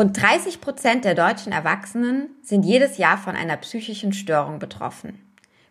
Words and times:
Rund 0.00 0.16
30 0.16 0.62
Prozent 0.62 1.04
der 1.04 1.14
deutschen 1.14 1.52
Erwachsenen 1.52 2.30
sind 2.42 2.64
jedes 2.64 2.96
Jahr 2.96 3.18
von 3.18 3.36
einer 3.36 3.58
psychischen 3.58 4.14
Störung 4.14 4.58
betroffen. 4.58 5.20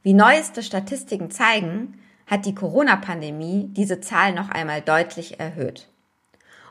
Wie 0.03 0.13
neueste 0.13 0.61
Statistiken 0.61 1.31
zeigen, 1.31 1.99
hat 2.27 2.45
die 2.45 2.53
Corona-Pandemie 2.53 3.69
diese 3.71 4.01
Zahl 4.01 4.33
noch 4.33 4.49
einmal 4.49 4.81
deutlich 4.81 5.39
erhöht. 5.39 5.89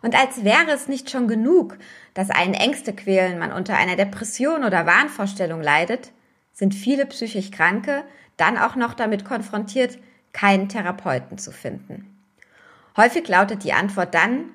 Und 0.03 0.14
als 0.14 0.45
wäre 0.45 0.71
es 0.71 0.87
nicht 0.87 1.11
schon 1.11 1.27
genug, 1.27 1.77
dass 2.15 2.31
einen 2.31 2.55
Ängste 2.55 2.93
quälen, 2.93 3.41
man 3.41 3.53
unter 3.53 3.77
einer 3.77 3.97
Depression 3.97 4.63
oder 4.63 4.87
Wahnvorstellung 4.87 5.61
leidet, 5.61 6.13
sind 6.53 6.75
viele 6.75 7.07
psychisch 7.07 7.51
Kranke 7.51 8.05
dann 8.37 8.57
auch 8.57 8.77
noch 8.77 8.95
damit 8.95 9.25
konfrontiert, 9.25 9.99
keinen 10.33 10.69
Therapeuten 10.69 11.39
zu 11.39 11.51
finden. 11.51 12.18
Häufig 12.99 13.29
lautet 13.29 13.62
die 13.62 13.73
Antwort 13.73 14.12
dann, 14.12 14.46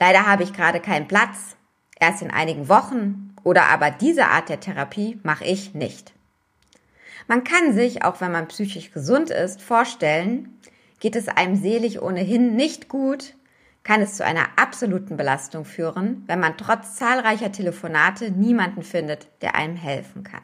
leider 0.00 0.24
habe 0.24 0.42
ich 0.42 0.54
gerade 0.54 0.80
keinen 0.80 1.06
Platz, 1.06 1.54
erst 2.00 2.22
in 2.22 2.30
einigen 2.30 2.70
Wochen 2.70 3.36
oder 3.42 3.68
aber 3.68 3.90
diese 3.90 4.28
Art 4.28 4.48
der 4.48 4.58
Therapie 4.58 5.20
mache 5.22 5.44
ich 5.44 5.74
nicht. 5.74 6.14
Man 7.28 7.44
kann 7.44 7.74
sich, 7.74 8.02
auch 8.02 8.22
wenn 8.22 8.32
man 8.32 8.48
psychisch 8.48 8.90
gesund 8.90 9.28
ist, 9.28 9.60
vorstellen, 9.60 10.58
geht 10.98 11.14
es 11.14 11.28
einem 11.28 11.56
selig 11.56 12.00
ohnehin 12.00 12.56
nicht 12.56 12.88
gut, 12.88 13.34
kann 13.82 14.00
es 14.00 14.14
zu 14.14 14.24
einer 14.24 14.46
absoluten 14.56 15.18
Belastung 15.18 15.66
führen, 15.66 16.24
wenn 16.26 16.40
man 16.40 16.56
trotz 16.56 16.96
zahlreicher 16.96 17.52
Telefonate 17.52 18.30
niemanden 18.30 18.82
findet, 18.82 19.28
der 19.42 19.56
einem 19.56 19.76
helfen 19.76 20.24
kann. 20.24 20.40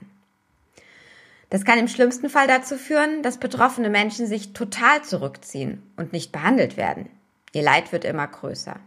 Das 1.49 1.65
kann 1.65 1.79
im 1.79 1.89
schlimmsten 1.89 2.29
Fall 2.29 2.49
dazu 2.49 2.77
führen, 2.77 3.23
dass 3.23 3.39
betroffene 3.39 3.89
Menschen 3.89 4.27
sich 4.27 4.53
total 4.53 5.03
zurückziehen 5.05 5.83
und 5.97 6.13
nicht 6.13 6.33
behandelt 6.33 6.77
werden. 6.77 7.09
Ihr 7.53 7.63
Leid 7.63 7.93
wird 7.93 8.05
immer 8.05 8.27
größer. 8.27 8.79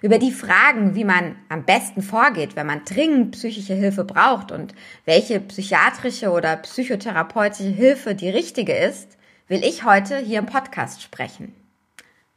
Über 0.00 0.18
die 0.18 0.32
Fragen, 0.32 0.96
wie 0.96 1.04
man 1.04 1.36
am 1.48 1.64
besten 1.64 2.02
vorgeht, 2.02 2.56
wenn 2.56 2.66
man 2.66 2.84
dringend 2.84 3.32
psychische 3.32 3.74
Hilfe 3.74 4.04
braucht 4.04 4.50
und 4.50 4.74
welche 5.04 5.38
psychiatrische 5.38 6.30
oder 6.30 6.56
psychotherapeutische 6.56 7.68
Hilfe 7.68 8.14
die 8.16 8.30
richtige 8.30 8.74
ist, 8.74 9.16
will 9.46 9.62
ich 9.64 9.84
heute 9.84 10.18
hier 10.18 10.40
im 10.40 10.46
Podcast 10.46 11.02
sprechen. 11.02 11.54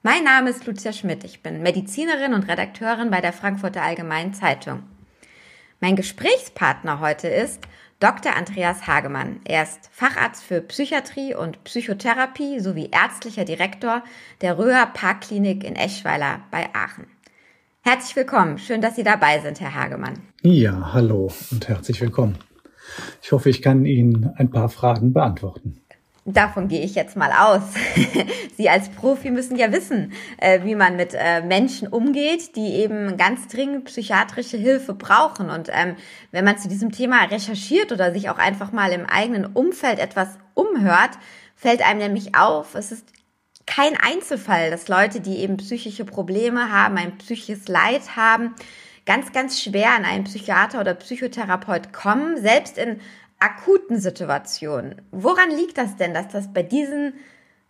Mein 0.04 0.24
Name 0.24 0.52
ist 0.52 0.68
Lucia 0.68 0.94
Schmidt. 0.94 1.24
Ich 1.24 1.42
bin 1.42 1.64
Medizinerin 1.64 2.36
und 2.36 2.48
Redakteurin 2.48 3.10
bei 3.10 3.22
der 3.22 3.34
Frankfurter 3.34 3.82
Allgemeinen 3.82 4.36
Zeitung. 4.36 4.84
Mein 5.80 5.96
Gesprächspartner 5.96 7.00
heute 7.00 7.28
ist 7.28 7.64
Dr. 8.06 8.36
Andreas 8.36 8.86
Hagemann. 8.86 9.40
Er 9.46 9.64
ist 9.64 9.90
Facharzt 9.92 10.44
für 10.44 10.62
Psychiatrie 10.62 11.34
und 11.34 11.64
Psychotherapie 11.64 12.60
sowie 12.60 12.92
ärztlicher 12.92 13.46
Direktor 13.46 14.04
der 14.42 14.60
Röhr 14.60 14.86
Parkklinik 14.94 15.64
in 15.64 15.76
Eschweiler 15.76 16.42
bei 16.52 16.70
Aachen. 16.76 17.08
Herzlich 17.82 18.16
willkommen. 18.16 18.60
Schön, 18.60 18.82
dass 18.82 18.96
Sie 18.96 19.02
dabei 19.02 19.40
sind, 19.40 19.60
Herr 19.60 19.74
Hagemann. 19.74 20.20
Ja, 20.44 20.94
hallo 20.94 21.32
und 21.50 21.68
herzlich 21.68 22.00
willkommen. 22.00 22.38
Ich 23.24 23.32
hoffe, 23.32 23.50
ich 23.50 23.64
kann 23.64 23.86
Ihnen 23.86 24.32
ein 24.36 24.52
paar 24.52 24.70
Fragen 24.70 25.12
beantworten. 25.12 25.82
Davon 26.28 26.68
gehe 26.68 26.82
ich 26.82 26.96
jetzt 26.96 27.16
mal 27.16 27.32
aus. 27.32 27.62
Sie 28.58 28.68
als 28.68 28.90
Profi 28.90 29.30
müssen 29.30 29.58
ja 29.58 29.72
wissen, 29.72 30.12
äh, 30.38 30.64
wie 30.64 30.74
man 30.74 30.96
mit 30.96 31.14
äh, 31.14 31.42
Menschen 31.42 31.88
umgeht, 31.88 32.56
die 32.56 32.74
eben 32.74 33.16
ganz 33.16 33.48
dringend 33.48 33.86
psychiatrische 33.86 34.58
Hilfe 34.58 34.96
brauchen. 34.96 35.52
Und 35.52 35.70
ähm, 35.72 35.96
wenn 36.32 36.44
man 36.44 36.58
zu 36.58 36.68
diesem 36.68 36.92
Thema 36.92 37.26
recherchiert 37.26 37.92
oder 37.92 38.12
sich 38.12 38.30
auch 38.32 38.40
einfach 38.40 38.72
mal 38.72 38.92
im 38.92 39.06
eigenen 39.06 39.46
Umfeld 39.46 40.00
etwas 40.00 40.30
umhört, 40.56 41.12
fällt 41.56 41.88
einem 41.88 42.00
nämlich 42.00 42.36
auf, 42.36 42.74
es 42.74 42.92
ist 42.92 43.06
kein 43.68 43.96
Einzelfall, 43.96 44.72
dass 44.72 44.88
Leute, 44.88 45.20
die 45.20 45.38
eben 45.38 45.58
psychische 45.58 46.06
Probleme 46.06 46.72
haben, 46.72 46.98
ein 46.98 47.20
psychisches 47.20 47.68
Leid 47.68 48.16
haben, 48.16 48.56
ganz, 49.06 49.32
ganz 49.32 49.62
schwer 49.62 49.92
an 49.96 50.06
einen 50.06 50.24
Psychiater 50.24 50.80
oder 50.80 50.96
Psychotherapeut 50.96 51.94
kommen, 51.94 52.42
selbst 52.42 52.80
in 52.80 53.00
akuten 53.40 54.00
Situationen. 54.00 55.02
Woran 55.12 55.52
liegt 55.52 55.78
das 55.78 55.96
denn, 55.98 56.14
dass 56.14 56.30
das 56.30 56.54
bei 56.54 56.64
diesen 56.64 57.14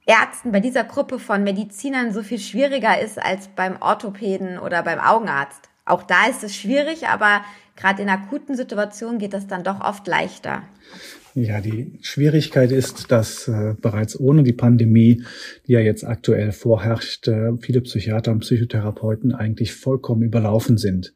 Ärzten, 0.06 0.52
bei 0.52 0.60
dieser 0.60 0.84
Gruppe 0.84 1.20
von 1.20 1.44
Medizinern 1.44 2.14
so 2.14 2.22
viel 2.24 2.40
schwieriger 2.40 3.00
ist 3.00 3.18
als 3.18 3.48
beim 3.48 3.82
Orthopäden 3.82 4.60
oder 4.60 4.84
beim 4.84 5.00
Augenarzt? 5.00 5.70
Auch 5.86 6.04
da 6.04 6.28
ist 6.30 6.44
es 6.44 6.56
schwierig, 6.56 7.08
aber 7.08 7.42
gerade 7.76 8.02
in 8.02 8.10
akuten 8.10 8.56
Situationen 8.56 9.20
geht 9.20 9.34
das 9.34 9.48
dann 9.48 9.64
doch 9.64 9.82
oft 9.82 10.08
leichter. 10.08 10.64
Ja, 11.36 11.60
die 11.60 12.00
Schwierigkeit 12.02 12.72
ist, 12.72 13.12
dass 13.12 13.50
äh, 13.50 13.76
bereits 13.82 14.18
ohne 14.18 14.44
die 14.44 14.54
Pandemie, 14.54 15.24
die 15.68 15.74
ja 15.74 15.82
jetzt 15.82 16.06
aktuell 16.06 16.54
vorherrscht, 16.54 17.28
äh, 17.28 17.52
viele 17.60 17.82
Psychiater 17.82 18.32
und 18.32 18.40
Psychotherapeuten 18.40 19.36
eigentlich 19.36 19.74
vollkommen 19.74 20.22
überlaufen 20.22 20.78
sind. 20.78 21.14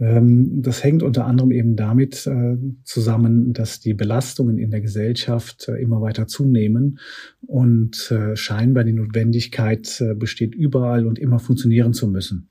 Ähm, 0.00 0.62
das 0.62 0.82
hängt 0.82 1.02
unter 1.02 1.26
anderem 1.26 1.50
eben 1.52 1.76
damit 1.76 2.26
äh, 2.26 2.56
zusammen, 2.82 3.52
dass 3.52 3.80
die 3.80 3.94
Belastungen 3.94 4.58
in 4.58 4.70
der 4.70 4.80
Gesellschaft 4.80 5.68
äh, 5.68 5.80
immer 5.80 6.00
weiter 6.00 6.26
zunehmen 6.26 6.98
und 7.46 8.10
äh, 8.10 8.36
scheinbar 8.36 8.84
die 8.84 8.92
Notwendigkeit 8.92 10.02
besteht, 10.16 10.54
überall 10.54 11.06
und 11.06 11.18
immer 11.18 11.38
funktionieren 11.38 11.92
zu 11.92 12.08
müssen. 12.08 12.48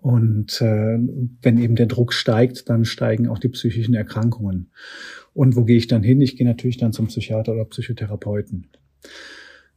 Und 0.00 0.60
wenn 0.60 1.58
eben 1.58 1.76
der 1.76 1.86
Druck 1.86 2.12
steigt, 2.12 2.68
dann 2.68 2.84
steigen 2.84 3.28
auch 3.28 3.38
die 3.38 3.50
psychischen 3.50 3.94
Erkrankungen. 3.94 4.72
Und 5.32 5.54
wo 5.54 5.64
gehe 5.64 5.76
ich 5.76 5.86
dann 5.86 6.02
hin? 6.02 6.20
Ich 6.20 6.36
gehe 6.36 6.46
natürlich 6.46 6.76
dann 6.76 6.92
zum 6.92 7.06
Psychiater 7.06 7.52
oder 7.52 7.66
Psychotherapeuten. 7.66 8.66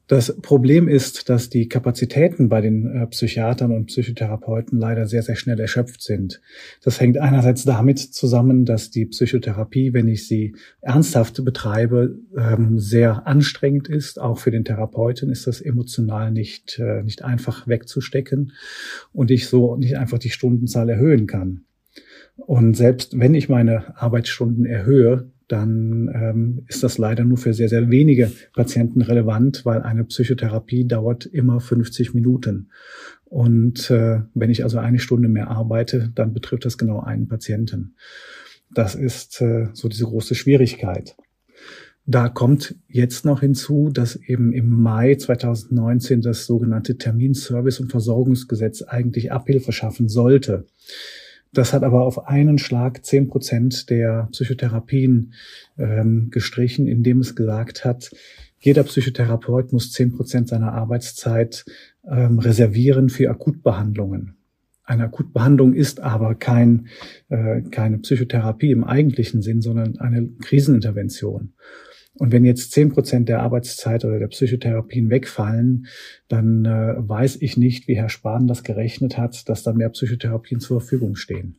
Das 0.07 0.39
Problem 0.41 0.87
ist, 0.87 1.29
dass 1.29 1.49
die 1.49 1.67
Kapazitäten 1.67 2.47
bei 2.47 2.61
den 2.61 2.85
äh, 2.85 3.07
Psychiatern 3.07 3.71
und 3.71 3.87
Psychotherapeuten 3.87 4.77
leider 4.77 5.07
sehr, 5.07 5.23
sehr 5.23 5.35
schnell 5.35 5.59
erschöpft 5.59 6.03
sind. 6.03 6.41
Das 6.83 7.01
hängt 7.01 7.17
einerseits 7.17 7.63
damit 7.63 7.99
zusammen, 7.99 8.65
dass 8.65 8.91
die 8.91 9.07
Psychotherapie, 9.07 9.93
wenn 9.93 10.07
ich 10.07 10.27
sie 10.27 10.55
ernsthaft 10.81 11.43
betreibe, 11.43 12.19
ähm, 12.37 12.77
sehr 12.77 13.25
anstrengend 13.25 13.87
ist. 13.87 14.21
Auch 14.21 14.37
für 14.37 14.51
den 14.51 14.63
Therapeuten 14.63 15.31
ist 15.31 15.47
das 15.47 15.59
emotional 15.59 16.31
nicht, 16.31 16.77
äh, 16.77 17.01
nicht 17.01 17.23
einfach 17.23 17.67
wegzustecken 17.67 18.51
und 19.11 19.31
ich 19.31 19.47
so 19.47 19.75
nicht 19.75 19.97
einfach 19.97 20.19
die 20.19 20.29
Stundenzahl 20.29 20.89
erhöhen 20.89 21.25
kann. 21.25 21.61
Und 22.35 22.75
selbst 22.75 23.17
wenn 23.17 23.33
ich 23.33 23.49
meine 23.49 23.99
Arbeitsstunden 23.99 24.65
erhöhe, 24.65 25.31
dann 25.47 26.09
ähm, 26.13 26.63
ist 26.67 26.83
das 26.83 26.97
leider 26.97 27.23
nur 27.23 27.37
für 27.37 27.53
sehr, 27.53 27.69
sehr 27.69 27.89
wenige 27.89 28.31
Patienten 28.53 29.01
relevant, 29.01 29.65
weil 29.65 29.81
eine 29.81 30.03
Psychotherapie 30.05 30.87
dauert 30.87 31.25
immer 31.25 31.59
50 31.59 32.13
Minuten. 32.13 32.69
Und 33.25 33.89
äh, 33.91 34.21
wenn 34.33 34.49
ich 34.49 34.63
also 34.63 34.77
eine 34.79 34.99
Stunde 34.99 35.27
mehr 35.27 35.49
arbeite, 35.49 36.11
dann 36.15 36.33
betrifft 36.33 36.65
das 36.65 36.77
genau 36.77 36.99
einen 37.01 37.27
Patienten. 37.27 37.95
Das 38.73 38.95
ist 38.95 39.41
äh, 39.41 39.67
so 39.73 39.87
diese 39.87 40.05
große 40.05 40.35
Schwierigkeit. 40.35 41.15
Da 42.07 42.29
kommt 42.29 42.75
jetzt 42.87 43.25
noch 43.25 43.41
hinzu, 43.41 43.89
dass 43.91 44.15
eben 44.15 44.53
im 44.53 44.69
Mai 44.69 45.15
2019 45.15 46.21
das 46.21 46.45
sogenannte 46.45 46.97
Terminservice- 46.97 47.81
und 47.81 47.89
Versorgungsgesetz 47.89 48.83
eigentlich 48.83 49.31
Abhilfe 49.31 49.71
schaffen 49.71 50.07
sollte. 50.07 50.65
Das 51.55 51.71
hat 51.71 51.83
aber 51.83 52.01
auf 52.03 52.27
einen 52.27 52.57
Schlag 52.57 53.05
zehn 53.05 53.29
Prozent 53.29 53.89
der 53.89 54.27
Psychotherapien 54.31 55.33
ähm, 55.77 56.27
gestrichen, 56.29 56.85
indem 56.85 57.21
es 57.21 57.33
gesagt 57.33 57.85
hat, 57.85 58.11
jeder 58.59 58.83
Psychotherapeut 58.83 59.71
muss 59.71 59.91
zehn 59.91 60.11
Prozent 60.11 60.49
seiner 60.49 60.73
Arbeitszeit 60.73 61.63
ähm, 62.05 62.39
reservieren 62.39 63.07
für 63.09 63.29
Akutbehandlungen. 63.29 64.35
Eine 64.83 65.05
Akutbehandlung 65.05 65.73
ist 65.73 66.01
aber 66.01 66.35
kein, 66.35 66.87
äh, 67.29 67.61
keine 67.61 67.99
Psychotherapie 67.99 68.71
im 68.71 68.83
eigentlichen 68.83 69.41
Sinn, 69.41 69.61
sondern 69.61 69.97
eine 69.99 70.27
Krisenintervention. 70.41 71.53
Und 72.17 72.31
wenn 72.31 72.45
jetzt 72.45 72.71
zehn 72.71 72.89
Prozent 72.89 73.27
der 73.27 73.41
Arbeitszeit 73.41 74.05
oder 74.05 74.19
der 74.19 74.27
Psychotherapien 74.27 75.09
wegfallen, 75.09 75.87
dann 76.27 76.65
äh, 76.65 76.95
weiß 76.97 77.37
ich 77.41 77.57
nicht, 77.57 77.87
wie 77.87 77.97
Herr 77.97 78.09
Spahn 78.09 78.47
das 78.47 78.63
gerechnet 78.63 79.17
hat, 79.17 79.49
dass 79.49 79.63
da 79.63 79.73
mehr 79.73 79.89
Psychotherapien 79.89 80.61
zur 80.61 80.79
Verfügung 80.79 81.15
stehen. 81.15 81.57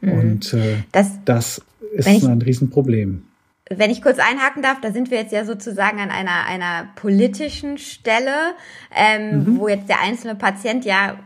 Mhm. 0.00 0.12
Und 0.12 0.54
äh, 0.54 0.76
das, 0.92 1.18
das 1.24 1.62
ist 1.92 2.06
ich, 2.06 2.24
ein 2.24 2.42
Riesenproblem. 2.42 3.24
Wenn 3.68 3.90
ich 3.90 4.00
kurz 4.00 4.18
einhaken 4.18 4.62
darf, 4.62 4.80
da 4.80 4.92
sind 4.92 5.10
wir 5.10 5.18
jetzt 5.18 5.32
ja 5.32 5.44
sozusagen 5.44 5.98
an 5.98 6.10
einer, 6.10 6.46
einer 6.46 6.88
politischen 6.94 7.78
Stelle, 7.78 8.54
ähm, 8.94 9.40
mhm. 9.40 9.58
wo 9.58 9.66
jetzt 9.66 9.88
der 9.88 10.00
einzelne 10.00 10.36
Patient 10.36 10.84
ja 10.84 11.18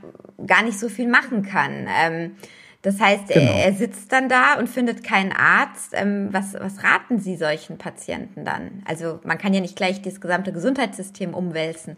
gar 0.47 0.63
nicht 0.63 0.79
so 0.79 0.89
viel 0.89 1.09
machen 1.09 1.43
kann. 1.43 1.87
Ähm, 1.87 2.33
das 2.83 2.99
heißt, 2.99 3.29
genau. 3.29 3.53
er, 3.53 3.75
sitzt 3.75 4.11
dann 4.11 4.31
da 4.31 4.59
und 4.59 4.69
findet 4.69 5.05
keinen 5.05 5.33
Arzt. 5.33 5.93
Ähm, 5.93 6.31
was, 6.33 6.55
was 6.55 6.83
raten 6.83 7.19
Sie 7.19 7.37
solchen 7.37 7.77
Patienten 7.77 8.47
dann? 8.47 8.83
Also 8.87 9.21
man 9.23 9.37
kann 9.37 9.53
ja 9.53 9.61
nicht 9.61 9.77
gleich 9.77 10.01
das 10.01 10.19
gesamte 10.21 10.51
Gesundheitssystem 10.51 11.35
umwälzen. 11.35 11.97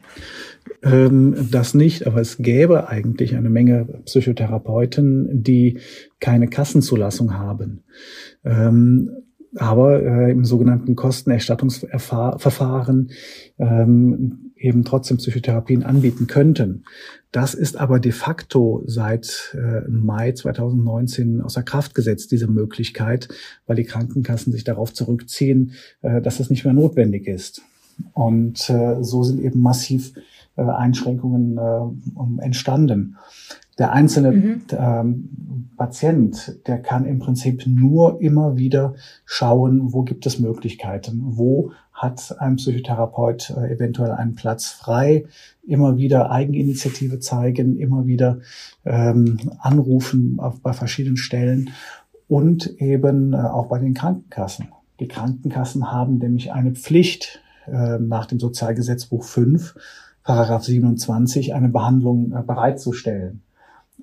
Ähm, 0.83 1.49
das 1.53 1.75
nicht, 1.75 2.09
aber 2.09 2.21
es 2.21 2.39
gäbe 2.39 2.89
eigentlich 2.89 3.37
eine 3.37 3.49
Menge 3.49 3.85
Psychotherapeuten, 4.07 5.43
die 5.43 5.79
keine 6.19 6.49
Kassenzulassung 6.49 7.39
haben. 7.39 7.85
Ähm, 8.45 9.11
aber 9.57 10.03
äh, 10.03 10.33
im 10.33 10.45
sogenannten 10.45 10.97
Kostenerstattungsverfahren 10.97 13.11
ähm, 13.59 14.52
eben 14.63 14.85
trotzdem 14.85 15.19
Psychotherapien 15.19 15.83
anbieten 15.83 16.27
könnten. 16.27 16.85
Das 17.33 17.55
ist 17.55 17.77
aber 17.77 17.99
de 17.99 18.13
facto 18.13 18.83
seit 18.87 19.57
äh, 19.57 19.89
Mai 19.89 20.33
2019 20.33 21.41
außer 21.41 21.63
Kraft 21.63 21.95
gesetzt, 21.95 22.31
diese 22.31 22.47
Möglichkeit, 22.47 23.29
weil 23.67 23.77
die 23.77 23.85
Krankenkassen 23.85 24.53
sich 24.53 24.65
darauf 24.65 24.93
zurückziehen, 24.93 25.73
äh, 26.03 26.21
dass 26.21 26.41
es 26.41 26.51
nicht 26.51 26.65
mehr 26.65 26.75
notwendig 26.75 27.27
ist. 27.27 27.63
Und 28.13 28.69
äh, 28.69 29.03
so 29.03 29.23
sind 29.23 29.41
eben 29.41 29.61
massiv 29.61 30.13
äh, 30.57 30.63
Einschränkungen 30.63 31.59
äh, 31.59 32.45
entstanden. 32.45 33.17
Der 33.79 33.93
einzelne 33.93 34.33
mhm. 34.33 34.63
ähm, 34.71 35.71
Patient, 35.79 36.59
der 36.67 36.79
kann 36.79 37.07
im 37.07 37.19
Prinzip 37.19 37.67
nur 37.67 38.21
immer 38.21 38.57
wieder 38.57 38.95
schauen, 39.25 39.93
wo 39.95 40.03
gibt 40.03 40.27
es 40.27 40.39
Möglichkeiten, 40.39 41.21
wo 41.25 41.73
hat 41.93 42.37
ein 42.41 42.57
Psychotherapeut 42.57 43.51
äh, 43.51 43.73
eventuell 43.73 44.13
einen 44.13 44.35
Platz 44.35 44.69
frei, 44.69 45.27
immer 45.63 45.97
wieder 45.97 46.31
Eigeninitiative 46.31 47.19
zeigen, 47.21 47.77
immer 47.77 48.07
wieder 48.07 48.41
ähm, 48.85 49.39
anrufen 49.59 50.39
auf, 50.41 50.61
bei 50.61 50.73
verschiedenen 50.73 51.17
Stellen 51.17 51.71
und 52.29 52.81
eben 52.81 53.35
äh, 53.35 53.37
auch 53.37 53.67
bei 53.67 53.79
den 53.79 53.95
Krankenkassen. 53.95 54.69
Die 55.01 55.09
Krankenkassen 55.09 55.93
haben 55.93 56.19
nämlich 56.19 56.53
eine 56.53 56.73
Pflicht 56.73 57.43
äh, 57.67 57.99
nach 57.99 58.27
dem 58.27 58.41
Sozialgesetzbuch 58.41 59.25
5, 59.25 59.75
Paragraph 60.23 60.65
27, 60.65 61.55
eine 61.55 61.69
Behandlung 61.69 62.33
äh, 62.33 62.43
bereitzustellen. 62.43 63.43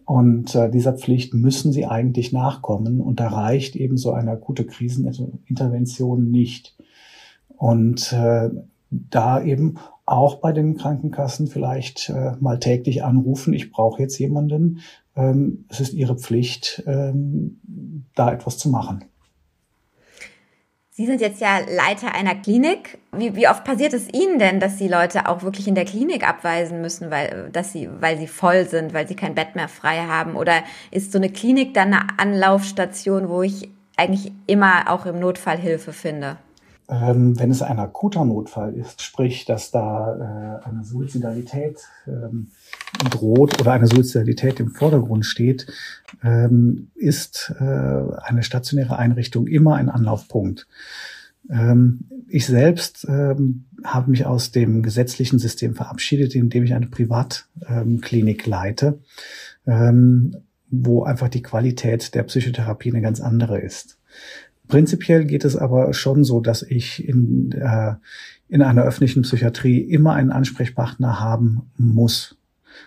Und 0.05 0.55
äh, 0.55 0.69
dieser 0.69 0.93
Pflicht 0.93 1.33
müssen 1.33 1.71
sie 1.71 1.85
eigentlich 1.85 2.33
nachkommen. 2.33 2.99
Und 2.99 3.19
da 3.19 3.27
reicht 3.27 3.75
eben 3.75 3.97
so 3.97 4.11
eine 4.11 4.31
akute 4.31 4.65
Krisenintervention 4.65 6.31
nicht. 6.31 6.75
Und 7.59 8.13
äh, 8.13 8.49
da 8.89 9.43
eben 9.43 9.77
auch 10.05 10.35
bei 10.35 10.53
den 10.53 10.77
Krankenkassen 10.77 11.47
vielleicht 11.47 12.09
äh, 12.09 12.31
mal 12.39 12.59
täglich 12.59 13.03
anrufen, 13.03 13.53
ich 13.53 13.71
brauche 13.71 14.01
jetzt 14.01 14.17
jemanden. 14.17 14.79
Ähm, 15.15 15.65
es 15.69 15.81
ist 15.81 15.93
ihre 15.93 16.17
Pflicht, 16.17 16.83
ähm, 16.87 17.59
da 18.15 18.31
etwas 18.31 18.57
zu 18.57 18.69
machen. 18.69 19.03
Sie 20.89 21.05
sind 21.05 21.21
jetzt 21.21 21.39
ja 21.39 21.59
Leiter 21.59 22.15
einer 22.15 22.35
Klinik. 22.35 22.97
Wie, 23.15 23.35
wie 23.35 23.47
oft 23.47 23.63
passiert 23.63 23.93
es 23.93 24.11
Ihnen 24.11 24.39
denn, 24.39 24.59
dass 24.59 24.77
Sie 24.77 24.87
Leute 24.87 25.27
auch 25.27 25.43
wirklich 25.43 25.67
in 25.67 25.75
der 25.75 25.85
Klinik 25.85 26.27
abweisen 26.27 26.81
müssen, 26.81 27.11
weil, 27.11 27.49
dass 27.53 27.71
sie, 27.71 27.89
weil 28.01 28.17
sie 28.17 28.27
voll 28.27 28.67
sind, 28.67 28.93
weil 28.93 29.07
sie 29.07 29.15
kein 29.15 29.35
Bett 29.35 29.55
mehr 29.55 29.69
frei 29.69 29.99
haben? 29.99 30.35
Oder 30.35 30.63
ist 30.91 31.11
so 31.11 31.17
eine 31.17 31.29
Klinik 31.29 31.73
dann 31.73 31.93
eine 31.93 32.07
Anlaufstation, 32.17 33.29
wo 33.29 33.43
ich 33.43 33.69
eigentlich 33.95 34.31
immer 34.47 34.89
auch 34.91 35.05
im 35.05 35.19
Notfall 35.19 35.57
Hilfe 35.57 35.93
finde? 35.93 36.37
Ähm, 36.89 37.39
wenn 37.39 37.51
es 37.51 37.61
ein 37.61 37.77
akuter 37.77 38.25
Notfall 38.25 38.73
ist, 38.73 39.03
sprich, 39.03 39.45
dass 39.45 39.69
da 39.69 40.61
äh, 40.63 40.67
eine 40.67 40.83
Suizidalität 40.83 41.79
ähm, 42.07 42.47
droht 43.11 43.61
oder 43.61 43.73
eine 43.73 43.85
Suizidalität 43.85 44.59
im 44.59 44.71
Vordergrund 44.71 45.25
steht, 45.25 45.67
ähm, 46.23 46.89
ist 46.95 47.53
äh, 47.59 47.63
eine 47.63 48.41
stationäre 48.41 48.97
Einrichtung 48.97 49.45
immer 49.45 49.75
ein 49.75 49.89
Anlaufpunkt. 49.89 50.67
Ähm, 51.47 52.05
ich 52.27 52.47
selbst 52.47 53.05
ähm, 53.07 53.65
habe 53.83 54.09
mich 54.09 54.25
aus 54.25 54.51
dem 54.51 54.81
gesetzlichen 54.81 55.37
System 55.37 55.75
verabschiedet, 55.75 56.33
indem 56.33 56.63
ich 56.63 56.73
eine 56.73 56.87
Privatklinik 56.87 58.47
leite, 58.47 58.99
ähm, 59.67 60.37
wo 60.71 61.03
einfach 61.03 61.29
die 61.29 61.43
Qualität 61.43 62.15
der 62.15 62.23
Psychotherapie 62.23 62.89
eine 62.89 63.01
ganz 63.01 63.21
andere 63.21 63.59
ist. 63.59 63.99
Prinzipiell 64.69 65.25
geht 65.25 65.45
es 65.45 65.55
aber 65.57 65.93
schon 65.93 66.23
so, 66.23 66.39
dass 66.39 66.61
ich 66.61 67.05
in, 67.07 67.51
äh, 67.51 67.95
in 68.47 68.61
einer 68.61 68.83
öffentlichen 68.83 69.23
Psychiatrie 69.23 69.79
immer 69.79 70.13
einen 70.13 70.31
Ansprechpartner 70.31 71.19
haben 71.19 71.71
muss. 71.75 72.37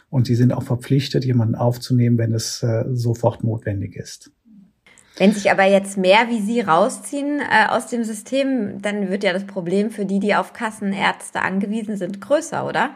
Und 0.09 0.29
sie 0.29 0.37
sind 0.37 0.53
auch 0.53 0.63
verpflichtet, 0.63 1.25
jemanden 1.25 1.57
aufzunehmen, 1.57 2.19
wenn 2.19 2.33
es 2.33 2.63
äh, 2.63 2.85
sofort 2.93 3.43
notwendig 3.43 3.97
ist. 3.97 4.31
Wenn 5.17 5.33
sich 5.33 5.51
aber 5.51 5.65
jetzt 5.65 5.99
mehr 5.99 6.29
wie 6.29 6.41
Sie 6.41 6.61
rausziehen 6.61 7.41
äh, 7.41 7.69
aus 7.69 7.89
dem 7.89 8.05
System, 8.05 8.81
dann 8.81 9.11
wird 9.11 9.25
ja 9.25 9.33
das 9.33 9.45
Problem 9.45 9.91
für 9.91 10.07
die, 10.07 10.21
die 10.21 10.37
auf 10.37 10.53
Kassenärzte 10.53 11.43
angewiesen 11.43 11.97
sind, 11.97 12.21
größer, 12.21 12.65
oder? 12.65 12.91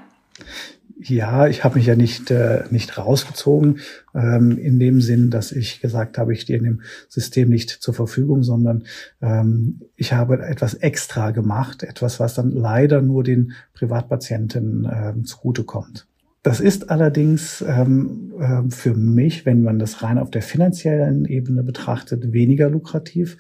Ja, 0.98 1.46
ich 1.46 1.62
habe 1.62 1.76
mich 1.76 1.86
ja 1.86 1.94
nicht, 1.94 2.30
äh, 2.30 2.64
nicht 2.70 2.96
rausgezogen, 2.96 3.80
ähm, 4.14 4.56
in 4.56 4.78
dem 4.78 5.02
Sinn, 5.02 5.30
dass 5.30 5.52
ich 5.52 5.80
gesagt 5.82 6.16
habe, 6.16 6.32
ich 6.32 6.40
stehe 6.40 6.58
in 6.58 6.64
dem 6.64 6.80
System 7.08 7.50
nicht 7.50 7.68
zur 7.68 7.92
Verfügung, 7.92 8.42
sondern 8.42 8.84
ähm, 9.20 9.82
ich 9.96 10.14
habe 10.14 10.42
etwas 10.42 10.72
extra 10.72 11.32
gemacht, 11.32 11.82
etwas, 11.82 12.18
was 12.18 12.34
dann 12.34 12.50
leider 12.50 13.02
nur 13.02 13.24
den 13.24 13.52
Privatpatienten 13.74 14.88
ähm, 14.90 15.24
zugutekommt. 15.26 16.06
Das 16.42 16.60
ist 16.60 16.88
allerdings 16.88 17.62
ähm, 17.66 18.32
äh, 18.40 18.70
für 18.70 18.94
mich, 18.94 19.44
wenn 19.44 19.62
man 19.62 19.78
das 19.78 20.02
rein 20.02 20.16
auf 20.16 20.30
der 20.30 20.42
finanziellen 20.42 21.26
Ebene 21.26 21.62
betrachtet, 21.62 22.32
weniger 22.32 22.70
lukrativ, 22.70 23.36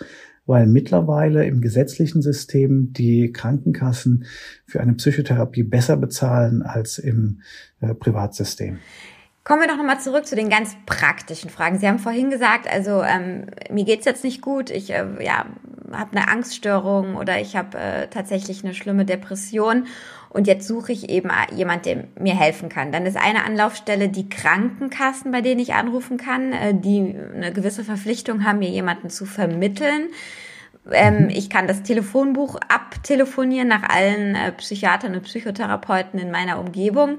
weil 0.46 0.66
mittlerweile 0.66 1.44
im 1.44 1.60
gesetzlichen 1.60 2.22
System 2.22 2.92
die 2.92 3.32
Krankenkassen 3.32 4.26
für 4.64 4.80
eine 4.80 4.94
Psychotherapie 4.94 5.64
besser 5.64 5.96
bezahlen 5.96 6.62
als 6.62 6.98
im 6.98 7.40
äh, 7.80 7.94
Privatsystem. 7.94 8.78
Kommen 9.46 9.60
wir 9.60 9.68
doch 9.68 9.76
nochmal 9.76 10.00
zurück 10.00 10.26
zu 10.26 10.34
den 10.34 10.48
ganz 10.48 10.76
praktischen 10.86 11.50
Fragen. 11.50 11.78
Sie 11.78 11.86
haben 11.86 12.00
vorhin 12.00 12.30
gesagt, 12.30 12.66
also 12.68 13.02
ähm, 13.02 13.46
mir 13.70 13.84
geht's 13.84 14.04
jetzt 14.04 14.24
nicht 14.24 14.42
gut, 14.42 14.70
ich 14.70 14.90
äh, 14.90 15.04
ja, 15.20 15.46
habe 15.92 16.16
eine 16.16 16.28
Angststörung 16.28 17.14
oder 17.14 17.40
ich 17.40 17.54
habe 17.54 17.78
äh, 17.78 18.08
tatsächlich 18.08 18.64
eine 18.64 18.74
schlimme 18.74 19.04
Depression 19.04 19.86
und 20.36 20.46
jetzt 20.46 20.68
suche 20.68 20.92
ich 20.92 21.08
eben 21.08 21.30
jemand, 21.54 21.86
der 21.86 22.04
mir 22.20 22.38
helfen 22.38 22.68
kann. 22.68 22.92
Dann 22.92 23.06
ist 23.06 23.16
eine 23.16 23.42
Anlaufstelle 23.42 24.10
die 24.10 24.28
Krankenkassen, 24.28 25.32
bei 25.32 25.40
denen 25.40 25.60
ich 25.60 25.72
anrufen 25.72 26.18
kann, 26.18 26.52
äh, 26.52 26.74
die 26.74 27.16
eine 27.34 27.54
gewisse 27.54 27.84
Verpflichtung 27.84 28.44
haben, 28.44 28.58
mir 28.58 28.68
jemanden 28.68 29.08
zu 29.08 29.24
vermitteln. 29.24 30.08
Ähm, 30.92 31.24
mhm. 31.24 31.30
ich 31.30 31.48
kann 31.48 31.66
das 31.66 31.82
Telefonbuch 31.82 32.56
abtelefonieren 32.68 33.66
nach 33.66 33.82
allen 33.88 34.34
äh, 34.34 34.52
Psychiatern 34.52 35.14
und 35.14 35.22
Psychotherapeuten 35.22 36.20
in 36.20 36.30
meiner 36.30 36.60
Umgebung. 36.60 37.18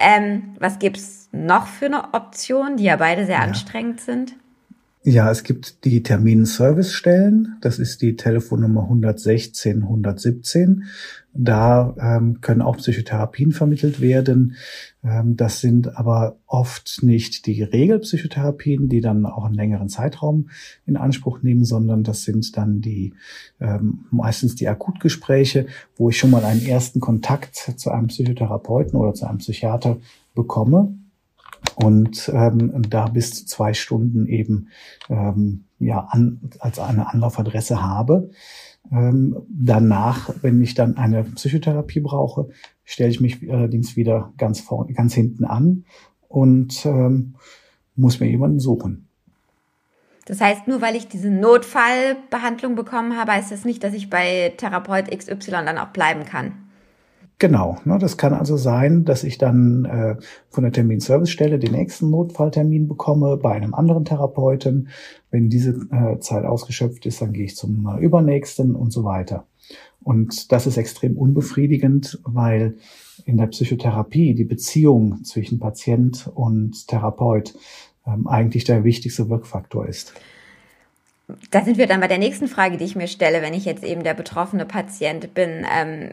Ähm, 0.00 0.54
was 0.60 0.78
gibt's 0.78 1.28
noch 1.32 1.66
für 1.66 1.86
eine 1.86 2.14
Option, 2.14 2.76
die 2.76 2.84
ja 2.84 2.94
beide 2.94 3.26
sehr 3.26 3.38
ja. 3.38 3.42
anstrengend 3.42 4.00
sind? 4.00 4.36
Ja, 5.04 5.32
es 5.32 5.42
gibt 5.42 5.84
die 5.84 6.04
Terminservicestellen. 6.04 7.56
Das 7.60 7.80
ist 7.80 8.02
die 8.02 8.14
Telefonnummer 8.14 8.82
116 8.84 9.82
117. 9.82 10.84
Da 11.34 11.96
ähm, 11.98 12.40
können 12.40 12.62
auch 12.62 12.76
Psychotherapien 12.76 13.50
vermittelt 13.50 14.00
werden. 14.00 14.54
Ähm, 15.02 15.36
das 15.36 15.60
sind 15.60 15.96
aber 15.96 16.36
oft 16.46 17.00
nicht 17.02 17.46
die 17.46 17.64
Regelpsychotherapien, 17.64 18.88
die 18.88 19.00
dann 19.00 19.26
auch 19.26 19.44
einen 19.44 19.56
längeren 19.56 19.88
Zeitraum 19.88 20.50
in 20.86 20.96
Anspruch 20.96 21.42
nehmen, 21.42 21.64
sondern 21.64 22.04
das 22.04 22.22
sind 22.22 22.56
dann 22.56 22.80
die 22.80 23.12
ähm, 23.60 24.04
meistens 24.12 24.54
die 24.54 24.68
Akutgespräche, 24.68 25.66
wo 25.96 26.10
ich 26.10 26.18
schon 26.18 26.30
mal 26.30 26.44
einen 26.44 26.64
ersten 26.64 27.00
Kontakt 27.00 27.56
zu 27.56 27.90
einem 27.90 28.06
Psychotherapeuten 28.06 28.96
oder 28.96 29.14
zu 29.14 29.26
einem 29.26 29.38
Psychiater 29.38 29.96
bekomme 30.36 30.94
und 31.76 32.30
ähm, 32.32 32.82
da 32.88 33.06
bis 33.06 33.34
zu 33.34 33.46
zwei 33.46 33.74
Stunden 33.74 34.26
eben 34.26 34.68
ähm, 35.08 35.64
ja 35.78 36.00
an, 36.10 36.40
als 36.58 36.78
eine 36.78 37.08
Anlaufadresse 37.12 37.82
habe. 37.82 38.30
Ähm, 38.90 39.36
danach, 39.48 40.30
wenn 40.42 40.60
ich 40.60 40.74
dann 40.74 40.96
eine 40.96 41.24
Psychotherapie 41.24 42.00
brauche, 42.00 42.48
stelle 42.84 43.10
ich 43.10 43.20
mich 43.20 43.50
allerdings 43.50 43.96
wieder 43.96 44.32
ganz 44.36 44.60
vorne, 44.60 44.92
ganz 44.92 45.14
hinten 45.14 45.44
an 45.44 45.84
und 46.28 46.84
ähm, 46.84 47.34
muss 47.94 48.20
mir 48.20 48.28
jemanden 48.28 48.58
suchen. 48.58 49.08
Das 50.26 50.40
heißt, 50.40 50.68
nur 50.68 50.80
weil 50.80 50.94
ich 50.94 51.08
diese 51.08 51.30
Notfallbehandlung 51.30 52.74
bekommen 52.74 53.16
habe, 53.16 53.32
heißt 53.32 53.50
das 53.50 53.64
nicht, 53.64 53.82
dass 53.82 53.92
ich 53.94 54.08
bei 54.08 54.52
Therapeut 54.56 55.10
XY 55.10 55.50
dann 55.50 55.78
auch 55.78 55.88
bleiben 55.88 56.24
kann. 56.24 56.61
Genau, 57.38 57.78
ne, 57.84 57.98
das 57.98 58.16
kann 58.16 58.34
also 58.34 58.56
sein, 58.56 59.04
dass 59.04 59.24
ich 59.24 59.36
dann 59.36 59.84
äh, 59.84 60.16
von 60.48 60.62
der 60.62 60.72
Terminservicestelle 60.72 61.58
den 61.58 61.72
nächsten 61.72 62.08
Notfalltermin 62.10 62.86
bekomme 62.86 63.36
bei 63.36 63.52
einem 63.52 63.74
anderen 63.74 64.04
Therapeuten. 64.04 64.88
Wenn 65.30 65.48
diese 65.48 65.72
äh, 65.90 66.20
Zeit 66.20 66.44
ausgeschöpft 66.44 67.04
ist, 67.04 67.20
dann 67.20 67.32
gehe 67.32 67.46
ich 67.46 67.56
zum 67.56 67.88
äh, 67.88 68.00
übernächsten 68.00 68.76
und 68.76 68.92
so 68.92 69.02
weiter. 69.02 69.46
Und 70.04 70.52
das 70.52 70.66
ist 70.66 70.76
extrem 70.76 71.16
unbefriedigend, 71.16 72.20
weil 72.24 72.76
in 73.24 73.36
der 73.36 73.46
Psychotherapie 73.46 74.34
die 74.34 74.44
Beziehung 74.44 75.24
zwischen 75.24 75.58
Patient 75.58 76.30
und 76.34 76.86
Therapeut 76.88 77.54
ähm, 78.06 78.26
eigentlich 78.26 78.64
der 78.64 78.84
wichtigste 78.84 79.28
Wirkfaktor 79.28 79.86
ist. 79.86 80.14
Da 81.50 81.62
sind 81.62 81.78
wir 81.78 81.86
dann 81.86 82.00
bei 82.00 82.08
der 82.08 82.18
nächsten 82.18 82.48
Frage, 82.48 82.76
die 82.76 82.84
ich 82.84 82.96
mir 82.96 83.08
stelle, 83.08 83.42
wenn 83.42 83.54
ich 83.54 83.64
jetzt 83.64 83.84
eben 83.84 84.02
der 84.02 84.14
betroffene 84.14 84.64
Patient 84.64 85.34
bin. 85.34 85.66
Ähm, 85.72 86.08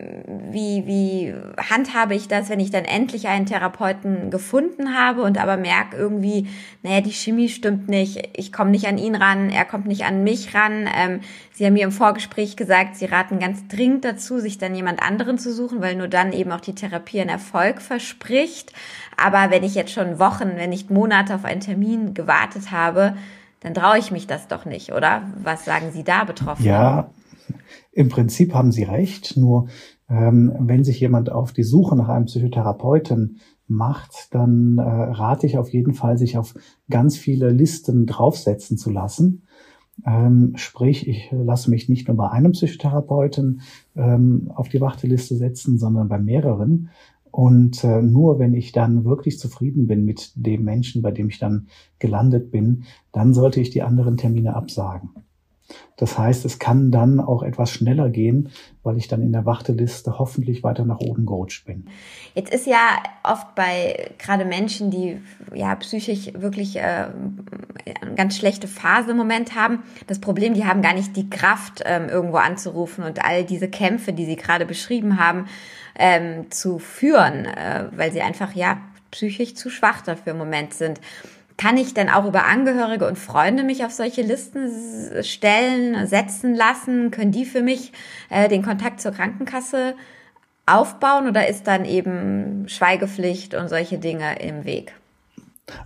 wie, 0.52 0.86
wie 0.86 1.34
handhabe 1.70 2.16
ich 2.16 2.28
das, 2.28 2.50
wenn 2.50 2.60
ich 2.60 2.72
dann 2.72 2.86
endlich 2.86 3.28
einen 3.28 3.46
Therapeuten 3.46 4.32
gefunden 4.32 4.98
habe 4.98 5.22
und 5.22 5.38
aber 5.38 5.58
merke 5.58 5.98
irgendwie, 5.98 6.48
naja, 6.84 7.02
die 7.02 7.12
Chemie 7.12 7.50
stimmt 7.50 7.88
nicht, 7.90 8.30
ich 8.36 8.52
komme 8.52 8.72
nicht 8.72 8.88
an 8.88 8.98
ihn 8.98 9.16
ran, 9.16 9.50
er 9.50 9.66
kommt 9.66 9.86
nicht 9.86 10.06
an 10.06 10.24
mich 10.24 10.54
ran. 10.54 10.90
Ähm, 10.96 11.22
Sie 11.54 11.66
haben 11.66 11.74
mir 11.74 11.84
im 11.84 11.92
Vorgespräch 11.92 12.56
gesagt, 12.56 12.96
Sie 12.96 13.06
raten 13.06 13.40
ganz 13.40 13.68
dringend 13.68 14.06
dazu, 14.06 14.40
sich 14.40 14.58
dann 14.58 14.76
jemand 14.76 15.02
anderen 15.02 15.38
zu 15.38 15.54
suchen, 15.54 15.82
weil 15.82 15.96
nur 15.96 16.08
dann 16.08 16.32
eben 16.32 16.52
auch 16.52 16.62
die 16.62 16.76
Therapie 16.76 17.20
einen 17.20 17.30
Erfolg 17.30 17.82
verspricht. 17.82 18.74
Aber 19.18 19.52
wenn 19.52 19.64
ich 19.64 19.76
jetzt 19.76 19.92
schon 19.92 20.20
Wochen, 20.20 20.54
wenn 20.56 20.70
nicht 20.70 20.90
Monate 20.90 21.36
auf 21.36 21.44
einen 21.44 21.60
Termin 21.60 22.14
gewartet 22.14 22.72
habe, 22.72 23.16
dann 23.62 23.74
traue 23.74 23.98
ich 23.98 24.12
mich 24.12 24.28
das 24.28 24.48
doch 24.48 24.66
nicht, 24.66 24.94
oder? 24.94 25.24
Was 25.44 25.66
sagen 25.66 25.92
Sie 25.92 26.04
da 26.04 26.24
betroffen? 26.24 26.64
Ja, 26.66 27.12
im 27.92 28.10
Prinzip 28.10 28.54
haben 28.54 28.72
Sie 28.72 28.84
recht. 28.84 29.38
Nur 29.38 29.68
ähm, 30.10 30.54
wenn 30.60 30.84
sich 30.84 31.00
jemand 31.00 31.32
auf 31.32 31.52
die 31.52 31.64
Suche 31.64 31.96
nach 31.96 32.10
einem 32.10 32.26
Psychotherapeuten 32.26 33.40
macht, 33.68 34.34
dann 34.34 34.78
äh, 34.78 34.82
rate 34.82 35.46
ich 35.46 35.58
auf 35.58 35.70
jeden 35.70 35.94
Fall, 35.94 36.18
sich 36.18 36.38
auf 36.38 36.56
ganz 36.90 37.18
viele 37.18 37.50
Listen 37.50 38.06
draufsetzen 38.06 38.78
zu 38.78 38.90
lassen. 38.90 39.44
Ähm, 40.06 40.54
sprich, 40.56 41.08
ich 41.08 41.30
lasse 41.32 41.70
mich 41.70 41.90
nicht 41.90 42.08
nur 42.08 42.18
bei 42.18 42.30
einem 42.30 42.54
Psychotherapeuten 42.54 43.62
ähm, 43.96 44.52
auf 44.56 44.70
die 44.70 44.82
Warteliste 44.82 45.36
setzen, 45.36 45.78
sondern 45.78 46.08
bei 46.08 46.20
mehreren. 46.20 46.90
Und 47.32 47.84
äh, 47.84 48.02
nur 48.02 48.40
wenn 48.40 48.54
ich 48.54 48.72
dann 48.72 49.06
wirklich 49.06 49.40
zufrieden 49.40 49.88
bin 49.88 50.06
mit 50.06 50.32
dem 50.36 50.64
Menschen, 50.64 51.02
bei 51.02 51.12
dem 51.12 51.30
ich 51.30 51.40
dann 51.40 51.68
gelandet 52.00 52.52
bin, 52.52 52.84
dann 53.12 53.34
sollte 53.34 53.62
ich 53.62 53.70
die 53.70 53.84
anderen 53.84 54.18
Termine 54.18 54.56
absagen. 54.56 55.10
Das 55.98 56.18
heißt, 56.18 56.46
es 56.46 56.60
kann 56.60 56.92
dann 56.92 57.20
auch 57.20 57.44
etwas 57.44 57.72
schneller 57.72 58.10
gehen, 58.10 58.50
weil 58.84 58.98
ich 58.98 59.08
dann 59.08 59.22
in 59.22 59.34
der 59.34 59.46
Warteliste 59.46 60.18
hoffentlich 60.18 60.64
weiter 60.64 60.86
nach 60.86 61.00
oben 61.00 61.26
gerutscht 61.26 61.66
bin. 61.66 61.88
Jetzt 62.36 62.54
ist 62.54 62.66
ja 62.66 63.04
oft 63.24 63.54
bei 63.56 64.12
gerade 64.18 64.46
Menschen, 64.46 64.92
die 64.92 65.20
ja 65.54 65.76
psychisch 65.76 66.34
wirklich 66.34 66.78
äh, 66.78 67.08
eine 68.02 68.16
ganz 68.16 68.38
schlechte 68.38 68.68
Phase 68.68 69.12
im 69.12 69.18
Moment 69.18 69.56
haben, 69.56 69.84
das 70.08 70.20
Problem, 70.20 70.54
die 70.54 70.66
haben 70.66 70.82
gar 70.82 70.94
nicht 70.94 71.16
die 71.16 71.30
Kraft, 71.30 71.84
ähm, 71.86 72.08
irgendwo 72.08 72.38
anzurufen 72.38 73.04
und 73.04 73.26
all 73.26 73.44
diese 73.44 73.68
Kämpfe, 73.68 74.14
die 74.14 74.26
Sie 74.26 74.38
gerade 74.38 74.66
beschrieben 74.66 75.20
haben, 75.20 75.46
ähm, 76.00 76.50
zu 76.50 76.80
führen, 76.80 77.46
äh, 77.46 77.88
weil 77.92 78.12
sie 78.12 78.22
einfach 78.22 78.56
ja 78.56 78.80
psychisch 79.12 79.56
zu 79.56 79.70
schwach 79.70 80.02
dafür 80.02 80.32
im 80.32 80.40
Moment 80.40 80.74
sind. 80.74 81.00
Kann 81.60 81.76
ich 81.76 81.94
denn 81.94 82.08
auch 82.08 82.26
über 82.26 82.46
Angehörige 82.46 83.06
und 83.06 83.18
Freunde 83.18 83.64
mich 83.64 83.84
auf 83.84 83.92
solche 83.92 84.22
Listen 84.22 84.72
stellen, 85.24 86.08
setzen 86.08 86.56
lassen? 86.56 87.12
Können 87.12 87.34
die 87.34 87.44
für 87.44 87.62
mich 87.62 87.92
äh, 88.30 88.48
den 88.48 88.64
Kontakt 88.64 89.02
zur 89.02 89.12
Krankenkasse 89.12 89.96
aufbauen 90.66 91.28
oder 91.28 91.50
ist 91.50 91.68
dann 91.68 91.84
eben 91.84 92.70
Schweigepflicht 92.70 93.56
und 93.56 93.68
solche 93.68 93.98
Dinge 93.98 94.40
im 94.42 94.64
Weg? 94.64 94.94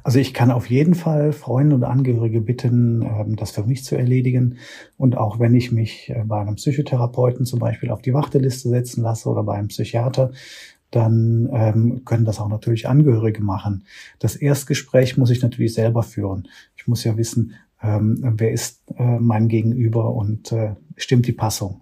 Also 0.03 0.19
ich 0.19 0.35
kann 0.35 0.51
auf 0.51 0.69
jeden 0.69 0.93
Fall 0.93 1.33
Freunde 1.33 1.75
und 1.75 1.83
Angehörige 1.83 2.41
bitten, 2.41 3.01
ähm, 3.01 3.35
das 3.35 3.49
für 3.49 3.63
mich 3.63 3.83
zu 3.83 3.95
erledigen. 3.95 4.57
Und 4.97 5.17
auch 5.17 5.39
wenn 5.39 5.55
ich 5.55 5.71
mich 5.71 6.11
äh, 6.11 6.23
bei 6.23 6.39
einem 6.39 6.55
Psychotherapeuten 6.55 7.45
zum 7.45 7.59
Beispiel 7.59 7.89
auf 7.89 8.03
die 8.03 8.13
Warteliste 8.13 8.69
setzen 8.69 9.03
lasse 9.03 9.27
oder 9.27 9.43
bei 9.43 9.55
einem 9.55 9.69
Psychiater, 9.69 10.31
dann 10.93 11.49
ähm, 11.51 12.05
können 12.05 12.23
das 12.23 12.39
auch 12.39 12.49
natürlich 12.49 12.87
Angehörige 12.87 13.41
machen. 13.41 13.83
Das 14.19 14.35
Erstgespräch 14.35 15.17
muss 15.17 15.31
ich 15.31 15.41
natürlich 15.41 15.73
selber 15.73 16.03
führen. 16.03 16.47
Ich 16.75 16.87
muss 16.87 17.03
ja 17.03 17.17
wissen, 17.17 17.53
ähm, 17.81 18.19
wer 18.37 18.51
ist 18.51 18.83
äh, 18.97 19.19
mein 19.19 19.47
Gegenüber 19.47 20.13
und 20.13 20.51
äh, 20.51 20.75
stimmt 20.95 21.25
die 21.25 21.33
Passung. 21.33 21.81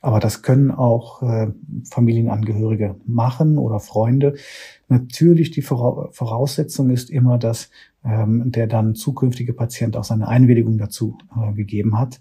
Aber 0.00 0.20
das 0.20 0.42
können 0.42 0.70
auch 0.70 1.22
äh, 1.22 1.48
Familienangehörige 1.90 2.94
machen 3.04 3.58
oder 3.58 3.80
Freunde. 3.80 4.36
Natürlich 4.88 5.50
die 5.50 5.62
Voraussetzung 5.62 6.90
ist 6.90 7.10
immer, 7.10 7.38
dass 7.38 7.70
ähm, 8.04 8.52
der 8.52 8.68
dann 8.68 8.94
zukünftige 8.94 9.52
Patient 9.52 9.96
auch 9.96 10.04
seine 10.04 10.28
Einwilligung 10.28 10.78
dazu 10.78 11.18
äh, 11.36 11.52
gegeben 11.54 11.98
hat. 11.98 12.20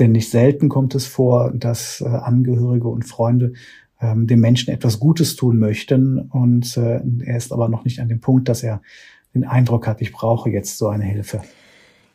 Denn 0.00 0.10
nicht 0.10 0.30
selten 0.30 0.68
kommt 0.68 0.96
es 0.96 1.06
vor, 1.06 1.52
dass 1.52 2.00
äh, 2.00 2.08
Angehörige 2.08 2.88
und 2.88 3.04
Freunde 3.04 3.52
ähm, 4.02 4.26
dem 4.26 4.40
Menschen 4.40 4.74
etwas 4.74 4.98
Gutes 4.98 5.36
tun 5.36 5.58
möchten 5.58 6.18
und 6.18 6.76
äh, 6.76 7.00
er 7.24 7.36
ist 7.36 7.52
aber 7.52 7.68
noch 7.68 7.84
nicht 7.84 8.00
an 8.00 8.08
dem 8.08 8.20
Punkt, 8.20 8.48
dass 8.48 8.62
er 8.62 8.82
den 9.34 9.44
Eindruck 9.44 9.86
hat, 9.86 10.02
ich 10.02 10.12
brauche 10.12 10.50
jetzt 10.50 10.76
so 10.76 10.88
eine 10.88 11.04
Hilfe. 11.04 11.42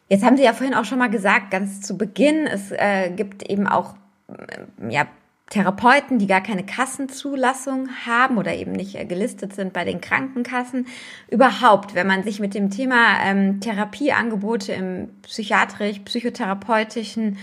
Jetzt 0.09 0.23
haben 0.23 0.37
Sie 0.37 0.43
ja 0.43 0.53
vorhin 0.53 0.75
auch 0.75 0.85
schon 0.85 0.99
mal 0.99 1.09
gesagt, 1.09 1.51
ganz 1.51 1.81
zu 1.81 1.97
Beginn, 1.97 2.45
es 2.45 2.71
äh, 2.71 3.11
gibt 3.15 3.49
eben 3.49 3.67
auch 3.67 3.95
äh, 4.27 4.93
ja, 4.93 5.07
Therapeuten, 5.49 6.19
die 6.19 6.27
gar 6.27 6.41
keine 6.41 6.65
Kassenzulassung 6.65 7.89
haben 8.05 8.37
oder 8.37 8.53
eben 8.53 8.73
nicht 8.73 8.95
äh, 8.95 9.05
gelistet 9.05 9.53
sind 9.53 9.73
bei 9.73 9.85
den 9.85 10.01
Krankenkassen. 10.01 10.87
Überhaupt, 11.29 11.95
wenn 11.95 12.07
man 12.07 12.23
sich 12.23 12.39
mit 12.39 12.53
dem 12.53 12.69
Thema 12.69 13.17
ähm, 13.25 13.61
Therapieangebote 13.61 14.73
im 14.73 15.09
psychiatrisch, 15.23 15.99
psychotherapeutischen 15.99 17.37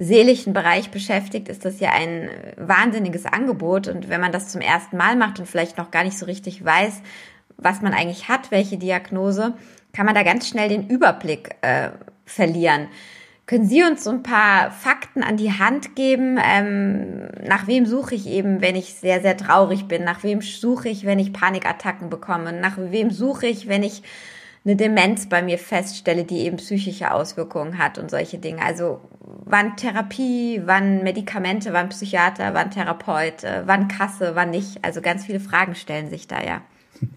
seelischen 0.00 0.54
Bereich 0.54 0.90
beschäftigt, 0.90 1.48
ist 1.48 1.66
das 1.66 1.78
ja 1.78 1.90
ein 1.90 2.30
wahnsinniges 2.56 3.26
Angebot. 3.26 3.86
Und 3.86 4.08
wenn 4.08 4.20
man 4.20 4.32
das 4.32 4.48
zum 4.48 4.62
ersten 4.62 4.96
Mal 4.96 5.14
macht 5.14 5.38
und 5.38 5.46
vielleicht 5.46 5.76
noch 5.76 5.90
gar 5.90 6.04
nicht 6.04 6.18
so 6.18 6.24
richtig 6.24 6.64
weiß, 6.64 7.02
was 7.58 7.82
man 7.82 7.92
eigentlich 7.92 8.28
hat, 8.28 8.50
welche 8.50 8.78
Diagnose, 8.78 9.52
kann 9.92 10.06
man 10.06 10.14
da 10.14 10.22
ganz 10.22 10.48
schnell 10.48 10.70
den 10.70 10.88
Überblick 10.88 11.56
äh, 11.60 11.90
verlieren. 12.24 12.88
Können 13.44 13.66
Sie 13.66 13.82
uns 13.82 14.04
so 14.04 14.10
ein 14.10 14.22
paar 14.22 14.70
Fakten 14.70 15.22
an 15.22 15.36
die 15.36 15.52
Hand 15.52 15.96
geben? 15.96 16.38
Ähm, 16.42 17.28
nach 17.46 17.66
wem 17.66 17.84
suche 17.84 18.14
ich 18.14 18.26
eben, 18.26 18.62
wenn 18.62 18.76
ich 18.76 18.94
sehr, 18.94 19.20
sehr 19.20 19.36
traurig 19.36 19.86
bin? 19.86 20.04
Nach 20.04 20.22
wem 20.22 20.40
suche 20.40 20.88
ich, 20.88 21.04
wenn 21.04 21.18
ich 21.18 21.34
Panikattacken 21.34 22.08
bekomme? 22.08 22.52
Nach 22.54 22.78
wem 22.78 23.10
suche 23.10 23.48
ich, 23.48 23.68
wenn 23.68 23.82
ich 23.82 24.02
eine 24.64 24.76
Demenz 24.76 25.28
bei 25.28 25.42
mir 25.42 25.58
feststelle, 25.58 26.24
die 26.24 26.40
eben 26.40 26.58
psychische 26.58 27.12
Auswirkungen 27.12 27.78
hat 27.78 27.98
und 27.98 28.10
solche 28.10 28.38
Dinge. 28.38 28.62
Also 28.62 29.00
wann 29.46 29.76
Therapie, 29.76 30.62
wann 30.64 31.02
Medikamente, 31.02 31.72
wann 31.72 31.88
Psychiater, 31.88 32.52
wann 32.52 32.70
Therapeut, 32.70 33.44
äh, 33.44 33.62
wann 33.66 33.88
Kasse, 33.88 34.32
wann 34.34 34.50
nicht. 34.50 34.84
Also 34.84 35.00
ganz 35.00 35.24
viele 35.24 35.40
Fragen 35.40 35.74
stellen 35.74 36.10
sich 36.10 36.26
da 36.28 36.42
ja. 36.42 36.60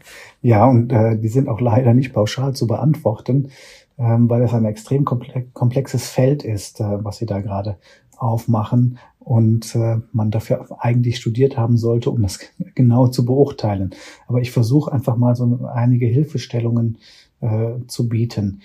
Ja, 0.42 0.66
und 0.66 0.92
äh, 0.92 1.18
die 1.18 1.30
sind 1.30 1.48
auch 1.48 1.62
leider 1.62 1.94
nicht 1.94 2.12
pauschal 2.12 2.54
zu 2.54 2.68
beantworten, 2.68 3.50
ähm, 3.98 4.30
weil 4.30 4.42
es 4.42 4.54
ein 4.54 4.66
extrem 4.66 5.06
komplexes 5.06 6.10
Feld 6.10 6.44
ist, 6.44 6.82
äh, 6.82 7.04
was 7.04 7.18
Sie 7.18 7.26
da 7.26 7.40
gerade 7.40 7.78
aufmachen 8.18 9.00
und 9.20 9.74
äh, 9.76 10.00
man 10.12 10.32
dafür 10.32 10.68
eigentlich 10.80 11.18
studiert 11.18 11.58
haben 11.58 11.78
sollte, 11.78 12.10
um 12.10 12.22
das 12.22 12.40
genau 12.76 13.08
zu 13.08 13.26
beurteilen. 13.26 13.92
Aber 14.28 14.42
ich 14.42 14.52
versuche 14.52 14.92
einfach 14.92 15.16
mal 15.16 15.36
so 15.36 15.66
einige 15.74 16.06
Hilfestellungen 16.06 16.98
äh, 17.44 17.86
zu 17.88 18.08
bieten. 18.10 18.62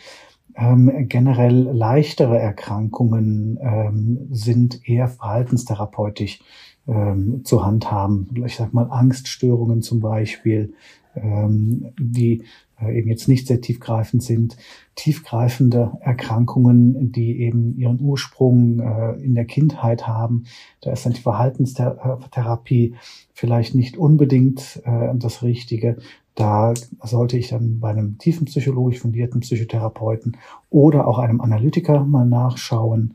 Ähm, 0.57 1.07
generell 1.09 1.71
leichtere 1.73 2.39
Erkrankungen 2.39 3.59
ähm, 3.63 4.27
sind 4.31 4.89
eher 4.89 5.09
verhaltenstherapeutisch 5.09 6.41
ähm, 6.89 7.43
zu 7.45 7.65
handhaben. 7.65 8.29
Ich 8.45 8.57
sag 8.57 8.73
mal 8.73 8.91
Angststörungen 8.91 9.83
zum 9.83 10.01
Beispiel, 10.01 10.75
ähm, 11.15 11.93
die 12.01 12.45
äh, 12.81 12.99
eben 12.99 13.09
jetzt 13.09 13.29
nicht 13.29 13.47
sehr 13.47 13.61
tiefgreifend 13.61 14.23
sind. 14.23 14.57
Tiefgreifende 14.95 15.93
Erkrankungen, 16.01 17.13
die 17.13 17.41
eben 17.41 17.77
ihren 17.77 18.01
Ursprung 18.01 18.81
äh, 18.81 19.13
in 19.23 19.35
der 19.35 19.45
Kindheit 19.45 20.07
haben. 20.07 20.45
Da 20.81 20.93
ist 20.93 21.05
dann 21.07 21.13
die 21.13 21.21
Verhaltenstherapie 21.21 22.95
vielleicht 23.33 23.75
nicht 23.75 23.97
unbedingt 23.97 24.83
äh, 24.85 25.15
das 25.15 25.43
Richtige. 25.43 25.99
Da 26.39 26.73
sollte 27.03 27.37
ich 27.37 27.49
dann 27.49 27.81
bei 27.81 27.91
einem 27.91 28.17
tiefen 28.17 28.45
psychologisch 28.45 29.01
fundierten 29.01 29.41
Psychotherapeuten 29.41 30.37
oder 30.71 31.09
auch 31.09 31.19
einem 31.19 31.41
Analytiker 31.41 32.05
mal 32.05 32.27
nachschauen. 32.27 33.15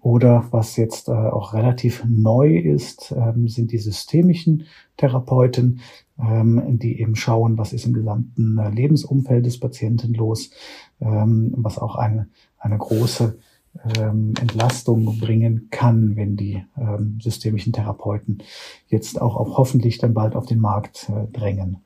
Oder 0.00 0.48
was 0.50 0.76
jetzt 0.76 1.08
äh, 1.08 1.12
auch 1.12 1.54
relativ 1.54 2.02
neu 2.08 2.58
ist, 2.58 3.14
ähm, 3.16 3.46
sind 3.46 3.70
die 3.70 3.78
systemischen 3.78 4.64
Therapeuten, 4.96 5.78
ähm, 6.18 6.80
die 6.80 7.00
eben 7.00 7.14
schauen, 7.14 7.56
was 7.56 7.72
ist 7.72 7.86
im 7.86 7.92
gesamten 7.92 8.58
äh, 8.58 8.70
Lebensumfeld 8.70 9.46
des 9.46 9.60
Patienten 9.60 10.12
los, 10.14 10.50
ähm, 11.00 11.54
was 11.56 11.78
auch 11.78 11.94
eine, 11.94 12.26
eine 12.58 12.78
große 12.78 13.38
ähm, 13.96 14.34
Entlastung 14.40 15.20
bringen 15.20 15.68
kann, 15.70 16.16
wenn 16.16 16.34
die 16.34 16.64
ähm, 16.76 17.20
systemischen 17.22 17.72
Therapeuten 17.72 18.42
jetzt 18.88 19.22
auch, 19.22 19.36
auch 19.36 19.56
hoffentlich 19.56 19.98
dann 19.98 20.14
bald 20.14 20.34
auf 20.34 20.46
den 20.46 20.58
Markt 20.58 21.08
äh, 21.10 21.30
drängen. 21.32 21.85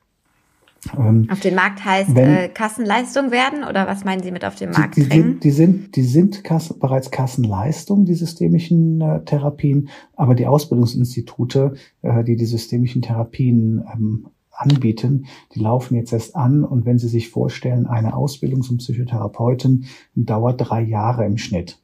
Ähm, 0.96 1.28
auf 1.30 1.40
den 1.40 1.54
Markt 1.54 1.84
heißt 1.84 2.14
wenn, 2.14 2.28
äh, 2.28 2.48
Kassenleistung 2.48 3.30
werden 3.30 3.64
oder 3.64 3.86
was 3.86 4.04
meinen 4.04 4.22
Sie 4.22 4.30
mit 4.30 4.44
auf 4.44 4.54
den 4.54 4.70
Markt 4.70 4.96
die, 4.96 5.02
die 5.02 5.16
Sind, 5.16 5.44
die 5.44 5.50
sind, 5.50 5.96
die 5.96 6.02
sind 6.02 6.44
Kassen, 6.44 6.78
bereits 6.78 7.10
Kassenleistung, 7.10 8.06
die 8.06 8.14
systemischen 8.14 9.00
äh, 9.00 9.24
Therapien, 9.24 9.90
aber 10.16 10.34
die 10.34 10.46
Ausbildungsinstitute, 10.46 11.74
äh, 12.02 12.24
die 12.24 12.36
die 12.36 12.46
systemischen 12.46 13.02
Therapien 13.02 13.84
ähm, 13.92 14.28
anbieten, 14.52 15.26
die 15.54 15.60
laufen 15.60 15.96
jetzt 15.96 16.12
erst 16.12 16.36
an 16.36 16.64
und 16.64 16.84
wenn 16.86 16.98
Sie 16.98 17.08
sich 17.08 17.28
vorstellen, 17.28 17.86
eine 17.86 18.14
Ausbildung 18.14 18.62
zum 18.62 18.78
Psychotherapeuten 18.78 19.86
dauert 20.14 20.60
drei 20.60 20.82
Jahre 20.82 21.26
im 21.26 21.38
Schnitt. 21.38 21.78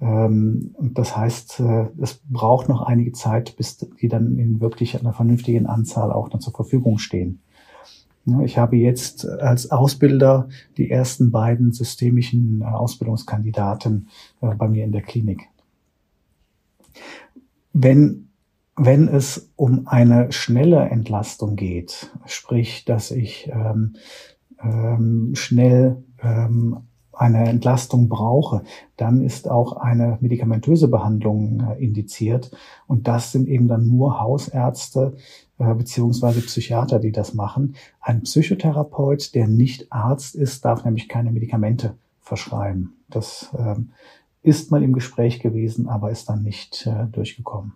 Ähm, 0.00 0.74
das 0.80 1.16
heißt, 1.16 1.60
äh, 1.60 1.86
es 2.00 2.20
braucht 2.28 2.68
noch 2.68 2.82
einige 2.82 3.12
Zeit, 3.12 3.56
bis 3.56 3.78
die 3.78 4.08
dann 4.08 4.38
in 4.38 4.60
wirklich 4.60 4.98
einer 4.98 5.12
vernünftigen 5.12 5.66
Anzahl 5.66 6.12
auch 6.12 6.28
dann 6.28 6.40
zur 6.40 6.52
Verfügung 6.52 6.98
stehen. 6.98 7.40
Ich 8.44 8.56
habe 8.56 8.76
jetzt 8.76 9.28
als 9.28 9.70
Ausbilder 9.70 10.48
die 10.76 10.90
ersten 10.90 11.30
beiden 11.32 11.72
systemischen 11.72 12.62
äh, 12.62 12.64
Ausbildungskandidaten 12.64 14.08
äh, 14.40 14.54
bei 14.54 14.68
mir 14.68 14.84
in 14.84 14.92
der 14.92 15.02
Klinik. 15.02 15.48
Wenn, 17.72 18.28
wenn 18.76 19.08
es 19.08 19.50
um 19.56 19.88
eine 19.88 20.30
schnelle 20.30 20.88
Entlastung 20.88 21.56
geht, 21.56 22.12
sprich, 22.26 22.84
dass 22.84 23.10
ich 23.10 23.50
ähm, 23.52 23.96
ähm, 24.62 25.32
schnell 25.34 26.04
ähm, 26.22 26.82
eine 27.12 27.48
Entlastung 27.48 28.08
brauche, 28.08 28.62
dann 28.96 29.20
ist 29.22 29.48
auch 29.48 29.76
eine 29.76 30.18
medikamentöse 30.20 30.88
Behandlung 30.88 31.60
äh, 31.60 31.82
indiziert. 31.84 32.50
Und 32.86 33.08
das 33.08 33.32
sind 33.32 33.48
eben 33.48 33.68
dann 33.68 33.86
nur 33.86 34.20
Hausärzte 34.20 35.16
beziehungsweise 35.74 36.40
Psychiater, 36.40 36.98
die 36.98 37.12
das 37.12 37.34
machen. 37.34 37.76
Ein 38.00 38.22
Psychotherapeut, 38.22 39.34
der 39.34 39.48
nicht 39.48 39.92
Arzt 39.92 40.34
ist, 40.34 40.64
darf 40.64 40.84
nämlich 40.84 41.08
keine 41.08 41.30
Medikamente 41.30 41.94
verschreiben. 42.20 42.94
Das 43.08 43.50
ähm, 43.58 43.90
ist 44.42 44.70
mal 44.70 44.82
im 44.82 44.92
Gespräch 44.92 45.40
gewesen, 45.40 45.88
aber 45.88 46.10
ist 46.10 46.28
dann 46.28 46.42
nicht 46.42 46.86
äh, 46.86 47.06
durchgekommen. 47.12 47.74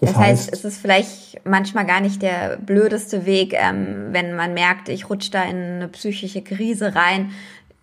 Das, 0.00 0.12
das 0.12 0.16
heißt, 0.16 0.52
heißt, 0.52 0.52
es 0.52 0.64
ist 0.64 0.78
vielleicht 0.78 1.40
manchmal 1.44 1.84
gar 1.84 2.00
nicht 2.00 2.22
der 2.22 2.56
blödeste 2.56 3.26
Weg, 3.26 3.52
ähm, 3.54 4.08
wenn 4.12 4.34
man 4.34 4.54
merkt, 4.54 4.88
ich 4.88 5.10
rutsche 5.10 5.30
da 5.30 5.42
in 5.44 5.56
eine 5.56 5.88
psychische 5.88 6.42
Krise 6.42 6.94
rein, 6.94 7.32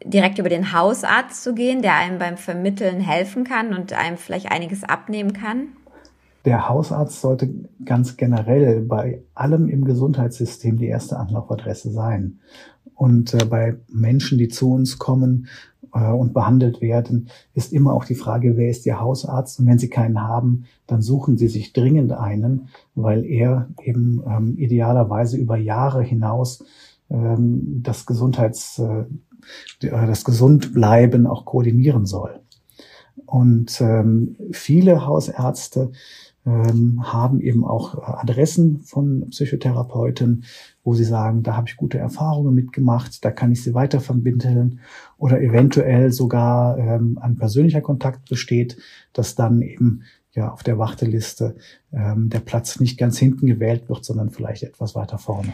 direkt 0.04 0.40
über 0.40 0.50
den 0.50 0.74
Hausarzt 0.74 1.44
zu 1.44 1.54
gehen, 1.54 1.82
der 1.82 1.96
einem 1.96 2.18
beim 2.18 2.38
Vermitteln 2.38 3.00
helfen 3.00 3.44
kann 3.44 3.74
und 3.74 3.94
einem 3.94 4.18
vielleicht 4.18 4.52
einiges 4.52 4.84
abnehmen 4.84 5.34
kann? 5.34 5.68
Der 6.48 6.70
Hausarzt 6.70 7.20
sollte 7.20 7.54
ganz 7.84 8.16
generell 8.16 8.80
bei 8.80 9.22
allem 9.34 9.68
im 9.68 9.84
Gesundheitssystem 9.84 10.78
die 10.78 10.88
erste 10.88 11.18
Anlaufadresse 11.20 11.92
sein. 11.92 12.40
Und 12.96 13.34
äh, 13.34 13.44
bei 13.44 13.76
Menschen, 13.90 14.38
die 14.38 14.48
zu 14.48 14.72
uns 14.72 14.98
kommen 14.98 15.48
äh, 15.94 16.10
und 16.10 16.34
behandelt 16.34 16.80
werden, 16.80 17.28
ist 17.54 17.74
immer 17.74 17.92
auch 17.92 18.06
die 18.06 18.16
Frage, 18.16 18.56
wer 18.56 18.70
ist 18.70 18.86
Ihr 18.86 19.02
Hausarzt? 19.02 19.60
Und 19.60 19.66
wenn 19.66 19.78
Sie 19.78 19.90
keinen 19.90 20.24
haben, 20.24 20.64
dann 20.88 21.02
suchen 21.02 21.36
Sie 21.36 21.50
sich 21.50 21.74
dringend 21.74 22.14
einen, 22.14 22.70
weil 22.96 23.26
er 23.26 23.68
eben 23.84 24.24
ähm, 24.26 24.58
idealerweise 24.58 25.36
über 25.36 25.58
Jahre 25.58 26.02
hinaus 26.02 26.64
ähm, 27.10 27.82
das 27.84 28.06
Gesundheits 28.06 28.80
äh, 28.80 29.04
das 29.82 30.24
Gesundbleiben 30.24 31.28
auch 31.28 31.44
koordinieren 31.44 32.06
soll. 32.06 32.40
Und 33.26 33.82
ähm, 33.82 34.38
viele 34.52 35.06
Hausärzte 35.06 35.92
haben 36.48 37.42
eben 37.42 37.66
auch 37.66 38.02
Adressen 38.02 38.80
von 38.80 39.30
Psychotherapeuten, 39.30 40.46
wo 40.84 40.94
sie 40.94 41.04
sagen, 41.04 41.44
da 41.44 41.58
habe 41.58 41.68
ich 41.68 41.76
gute 41.76 41.98
Erfahrungen 41.98 42.54
mitgemacht, 42.54 43.26
da 43.26 43.32
kann 43.32 43.52
ich 43.52 43.62
sie 43.62 43.74
weiter 43.74 44.00
verbinden 44.00 44.80
oder 45.18 45.42
eventuell 45.42 46.12
sogar 46.12 46.78
ähm, 46.78 47.20
ein 47.22 47.36
persönlicher 47.36 47.82
Kontakt 47.82 48.30
besteht, 48.30 48.78
dass 49.12 49.36
dann 49.36 49.62
eben 49.62 50.04
ja 50.34 50.52
auf 50.52 50.64
der 50.64 50.78
Warteliste 50.78 51.56
ähm, 51.92 52.30
der 52.30 52.40
Platz 52.40 52.80
nicht 52.80 52.98
ganz 52.98 53.18
hinten 53.18 53.48
gewählt 53.48 53.90
wird, 53.90 54.06
sondern 54.06 54.30
vielleicht 54.30 54.64
etwas 54.64 54.96
weiter 54.96 55.18
vorne. 55.18 55.54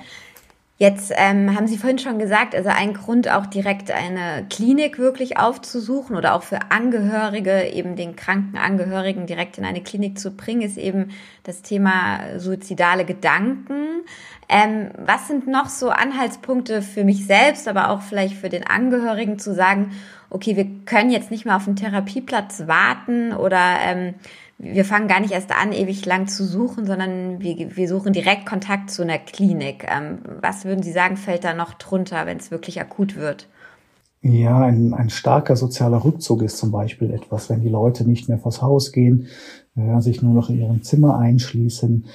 Jetzt 0.84 1.14
ähm, 1.16 1.56
haben 1.56 1.66
Sie 1.66 1.78
vorhin 1.78 1.98
schon 1.98 2.20
gesagt, 2.20 2.54
also 2.54 2.68
ein 2.68 2.94
Grund 2.94 3.32
auch 3.32 3.46
direkt 3.46 3.90
eine 3.90 4.46
Klinik 4.50 5.00
wirklich 5.00 5.38
aufzusuchen 5.38 6.18
oder 6.18 6.36
auch 6.36 6.44
für 6.44 6.60
Angehörige, 6.72 7.70
eben 7.70 7.96
den 7.96 8.18
kranken 8.18 8.58
Angehörigen 8.58 9.26
direkt 9.26 9.58
in 9.58 9.64
eine 9.64 9.82
Klinik 9.82 10.20
zu 10.20 10.32
bringen, 10.32 10.62
ist 10.62 10.78
eben 10.78 11.12
das 11.44 11.62
Thema 11.62 12.38
suizidale 12.38 13.06
Gedanken. 13.06 14.04
Ähm, 14.50 14.92
was 14.98 15.30
sind 15.30 15.48
noch 15.48 15.70
so 15.70 15.88
Anhaltspunkte 15.88 16.82
für 16.82 17.06
mich 17.06 17.28
selbst, 17.28 17.70
aber 17.70 17.90
auch 17.90 18.02
vielleicht 18.02 18.36
für 18.36 18.50
den 18.50 18.68
Angehörigen 18.68 19.40
zu 19.40 19.54
sagen, 19.54 19.94
okay, 20.30 20.58
wir 20.58 20.68
können 20.84 21.12
jetzt 21.12 21.32
nicht 21.32 21.46
mehr 21.46 21.56
auf 21.56 21.64
den 21.64 21.78
Therapieplatz 21.78 22.68
warten 22.68 23.32
oder 23.32 23.78
ähm, 23.86 24.16
wir 24.58 24.86
fangen 24.86 25.08
gar 25.08 25.20
nicht 25.20 25.34
erst 25.34 25.52
an, 25.52 25.72
ewig 25.72 26.06
lang 26.06 26.28
zu 26.28 26.46
suchen, 26.46 26.86
sondern 26.86 27.42
wir, 27.42 27.76
wir 27.76 27.88
suchen 27.88 28.14
direkt 28.14 28.46
Kontakt 28.46 28.92
zu 28.92 29.02
einer 29.02 29.18
Klinik. 29.18 29.86
Ähm, 29.90 30.20
was 30.42 30.66
würden 30.66 30.84
Sie 30.84 30.92
sagen, 30.92 31.18
fällt 31.18 31.44
da 31.44 31.54
noch 31.54 31.74
drunter, 31.74 32.26
wenn 32.26 32.38
es 32.38 32.52
wirklich 32.52 32.80
akut 32.80 33.16
wird? 33.16 33.48
Ja, 34.22 34.60
ein, 34.60 34.94
ein 34.94 35.10
starker 35.10 35.58
sozialer 35.58 36.06
Rückzug 36.06 36.44
ist 36.44 36.58
zum 36.58 36.72
Beispiel 36.72 37.12
etwas, 37.12 37.50
wenn 37.50 37.60
die 37.60 37.70
Leute 37.70 38.08
nicht 38.08 38.30
mehr 38.30 38.40
vors 38.40 38.62
Haus 38.62 38.94
gehen, 38.94 39.28
äh, 39.76 40.00
sich 40.00 40.22
nur 40.22 40.34
noch 40.34 40.50
in 40.50 40.60
ihrem 40.60 40.82
Zimmer 40.82 41.18
einschließen 41.18 42.06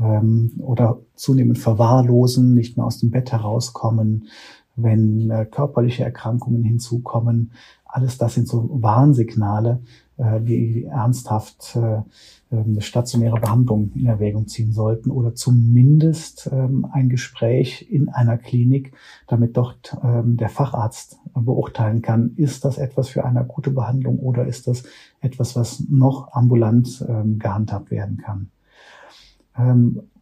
ähm, 0.00 0.52
oder 0.60 1.00
zunehmend 1.14 1.58
verwahrlosen, 1.58 2.54
nicht 2.54 2.78
mehr 2.78 2.86
aus 2.86 3.00
dem 3.00 3.10
Bett 3.10 3.32
herauskommen, 3.32 4.28
wenn 4.76 5.30
äh, 5.30 5.44
körperliche 5.44 6.04
Erkrankungen 6.04 6.64
hinzukommen. 6.64 7.52
Alles 7.84 8.16
das 8.16 8.34
sind 8.34 8.48
so 8.48 8.70
Warnsignale, 8.72 9.80
die 10.18 10.84
ernsthaft 10.84 11.76
äh, 11.76 12.02
ähm, 12.50 12.64
eine 12.66 12.80
stationäre 12.80 13.38
Behandlung 13.38 13.92
in 13.94 14.06
Erwägung 14.06 14.48
ziehen 14.48 14.72
sollten 14.72 15.10
oder 15.10 15.34
zumindest 15.34 16.48
ähm, 16.50 16.86
ein 16.90 17.08
Gespräch 17.08 17.86
in 17.90 18.08
einer 18.08 18.38
Klinik, 18.38 18.92
damit 19.26 19.56
dort 19.56 19.96
ähm, 20.02 20.36
der 20.36 20.48
Facharzt 20.48 21.18
beurteilen 21.34 22.00
kann, 22.00 22.32
ist 22.36 22.64
das 22.64 22.78
etwas 22.78 23.08
für 23.08 23.24
eine 23.24 23.40
akute 23.40 23.70
Behandlung 23.70 24.18
oder 24.18 24.46
ist 24.46 24.66
das 24.66 24.84
etwas, 25.20 25.56
was 25.56 25.84
noch 25.88 26.32
ambulant 26.32 27.04
gehandhabt 27.38 27.90
werden 27.90 28.18
kann. 28.18 28.50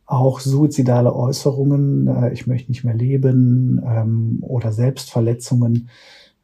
Auch 0.07 0.41
suizidale 0.41 1.15
Äußerungen, 1.15 2.07
äh, 2.07 2.33
ich 2.33 2.47
möchte 2.47 2.71
nicht 2.71 2.85
mehr 2.85 2.95
leben 2.95 4.41
oder 4.43 4.73
Selbstverletzungen, 4.73 5.89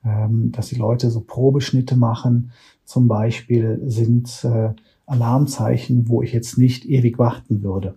dass 0.04 0.68
die 0.68 0.76
Leute 0.76 1.10
so 1.10 1.20
Probeschnitte 1.20 1.96
machen, 1.96 2.52
zum 2.84 3.08
Beispiel 3.08 3.80
sind 3.86 4.44
äh, 4.44 4.70
Alarmzeichen, 5.06 6.08
wo 6.08 6.22
ich 6.22 6.32
jetzt 6.32 6.58
nicht 6.58 6.84
ewig 6.84 7.18
warten 7.18 7.62
würde, 7.62 7.96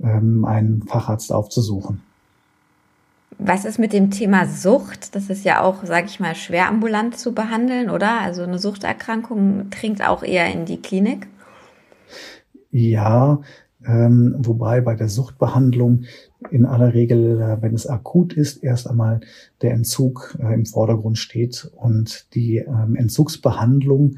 ähm, 0.00 0.44
einen 0.44 0.82
Facharzt 0.82 1.32
aufzusuchen. 1.32 2.00
Was 3.38 3.64
ist 3.64 3.78
mit 3.78 3.92
dem 3.92 4.10
Thema 4.10 4.46
Sucht? 4.46 5.14
Das 5.14 5.30
ist 5.30 5.44
ja 5.44 5.62
auch, 5.62 5.84
sage 5.84 6.06
ich 6.06 6.18
mal, 6.18 6.34
schwer 6.34 6.68
ambulant 6.68 7.16
zu 7.16 7.32
behandeln, 7.32 7.88
oder? 7.88 8.20
Also 8.20 8.42
eine 8.42 8.58
Suchterkrankung 8.58 9.70
dringt 9.70 10.06
auch 10.06 10.22
eher 10.24 10.52
in 10.52 10.64
die 10.64 10.82
Klinik. 10.82 11.28
Ja, 12.70 13.40
ähm, 13.86 14.34
wobei 14.38 14.80
bei 14.80 14.96
der 14.96 15.08
Suchtbehandlung 15.08 16.04
in 16.50 16.66
aller 16.66 16.94
Regel, 16.94 17.40
äh, 17.40 17.62
wenn 17.62 17.74
es 17.74 17.86
akut 17.86 18.32
ist, 18.32 18.62
erst 18.62 18.88
einmal 18.88 19.20
der 19.62 19.72
Entzug 19.72 20.36
äh, 20.40 20.52
im 20.52 20.66
Vordergrund 20.66 21.18
steht 21.18 21.70
und 21.76 22.34
die 22.34 22.56
ähm, 22.56 22.96
Entzugsbehandlung 22.96 24.16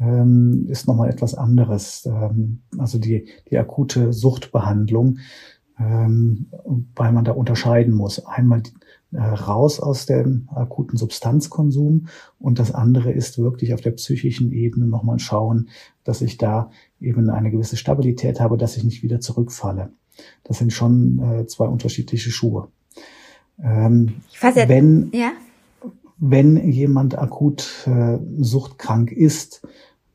ähm, 0.00 0.66
ist 0.68 0.86
nochmal 0.86 1.10
etwas 1.10 1.34
anderes. 1.34 2.06
Ähm, 2.06 2.62
also 2.78 2.98
die, 2.98 3.28
die 3.50 3.58
akute 3.58 4.12
Suchtbehandlung, 4.12 5.18
ähm, 5.78 6.46
weil 6.96 7.12
man 7.12 7.24
da 7.24 7.32
unterscheiden 7.32 7.94
muss. 7.94 8.24
Einmal 8.24 8.60
äh, 8.60 8.62
raus 9.16 9.80
aus 9.80 10.06
dem 10.06 10.48
akuten 10.54 10.96
Substanzkonsum 10.96 12.08
und 12.38 12.58
das 12.58 12.72
andere 12.72 13.12
ist 13.12 13.38
wirklich 13.38 13.74
auf 13.74 13.80
der 13.80 13.92
psychischen 13.92 14.52
Ebene 14.52 14.86
nochmal 14.86 15.18
schauen, 15.18 15.68
dass 16.02 16.20
ich 16.20 16.36
da 16.36 16.70
eben 17.00 17.30
eine 17.30 17.50
gewisse 17.50 17.76
Stabilität 17.76 18.40
habe, 18.40 18.58
dass 18.58 18.76
ich 18.76 18.84
nicht 18.84 19.02
wieder 19.02 19.20
zurückfalle. 19.20 19.90
Das 20.44 20.58
sind 20.58 20.72
schon 20.72 21.18
äh, 21.18 21.46
zwei 21.46 21.66
unterschiedliche 21.66 22.30
Schuhe. 22.30 22.68
Ähm, 23.62 24.14
jetzt, 24.40 24.68
wenn, 24.68 25.10
ja? 25.12 25.32
wenn 26.18 26.70
jemand 26.70 27.18
akut 27.18 27.86
äh, 27.86 28.18
suchtkrank 28.38 29.12
ist, 29.12 29.66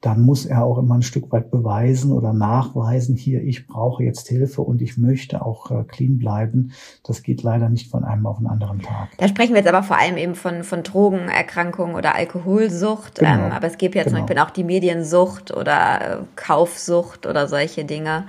dann 0.01 0.21
muss 0.21 0.45
er 0.45 0.63
auch 0.63 0.77
immer 0.77 0.95
ein 0.95 1.01
Stück 1.01 1.31
weit 1.31 1.51
beweisen 1.51 2.11
oder 2.11 2.31
nachweisen, 2.31 3.15
hier, 3.15 3.43
ich 3.43 3.67
brauche 3.67 4.03
jetzt 4.03 4.27
Hilfe 4.29 4.61
und 4.61 4.81
ich 4.81 4.97
möchte 4.97 5.45
auch 5.45 5.71
äh, 5.71 5.83
clean 5.83 6.17
bleiben. 6.17 6.71
Das 7.03 7.21
geht 7.21 7.43
leider 7.43 7.69
nicht 7.69 7.91
von 7.91 8.05
einem 8.05 8.25
auf 8.25 8.37
den 8.37 8.47
anderen 8.47 8.79
Tag. 8.79 9.09
Da 9.17 9.27
sprechen 9.27 9.53
wir 9.53 9.59
jetzt 9.59 9.67
aber 9.67 9.83
vor 9.83 9.99
allem 9.99 10.17
eben 10.17 10.35
von, 10.35 10.63
von 10.63 10.83
Drogenerkrankungen 10.83 11.95
oder 11.95 12.15
Alkoholsucht. 12.15 13.19
Genau. 13.19 13.31
Ähm, 13.31 13.51
aber 13.51 13.67
es 13.67 13.77
gibt 13.77 13.95
ja 13.95 14.03
zum 14.03 14.13
genau. 14.13 14.25
Beispiel 14.25 14.41
auch 14.41 14.51
die 14.51 14.63
Mediensucht 14.63 15.55
oder 15.55 16.19
äh, 16.19 16.23
Kaufsucht 16.35 17.25
oder 17.25 17.47
solche 17.47 17.83
Dinge, 17.83 18.25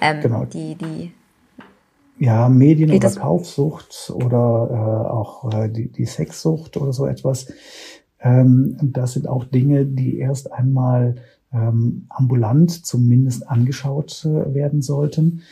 ähm, 0.00 0.20
genau. 0.20 0.44
die, 0.44 0.74
die 0.74 1.12
ja, 2.18 2.48
Medien- 2.48 2.92
oder 2.92 3.10
Kaufsucht 3.10 4.12
oder 4.14 4.68
äh, 4.70 5.10
auch 5.10 5.52
äh, 5.52 5.68
die, 5.68 5.88
die 5.88 6.06
Sexsucht 6.06 6.76
oder 6.76 6.92
so 6.92 7.06
etwas. 7.06 7.52
Ähm, 8.24 8.76
das 8.80 9.12
sind 9.12 9.28
auch 9.28 9.44
Dinge, 9.44 9.84
die 9.84 10.18
erst 10.18 10.52
einmal 10.52 11.16
ähm, 11.52 12.06
ambulant 12.08 12.84
zumindest 12.84 13.48
angeschaut 13.48 14.24
äh, 14.24 14.54
werden 14.54 14.82
sollten. 14.82 15.42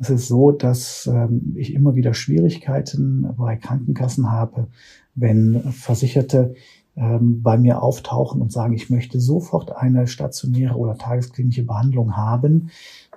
Es 0.00 0.08
ist 0.08 0.28
so, 0.28 0.52
dass 0.52 1.06
ähm, 1.12 1.54
ich 1.56 1.74
immer 1.74 1.94
wieder 1.94 2.14
Schwierigkeiten 2.14 3.28
bei 3.36 3.56
Krankenkassen 3.56 4.30
habe, 4.30 4.68
wenn 5.14 5.60
Versicherte 5.72 6.54
ähm, 6.96 7.42
bei 7.42 7.58
mir 7.58 7.82
auftauchen 7.82 8.40
und 8.40 8.52
sagen, 8.52 8.72
ich 8.72 8.88
möchte 8.88 9.20
sofort 9.20 9.76
eine 9.76 10.06
stationäre 10.06 10.76
oder 10.76 10.96
tagesklinische 10.96 11.64
Behandlung 11.64 12.16
haben, 12.16 12.70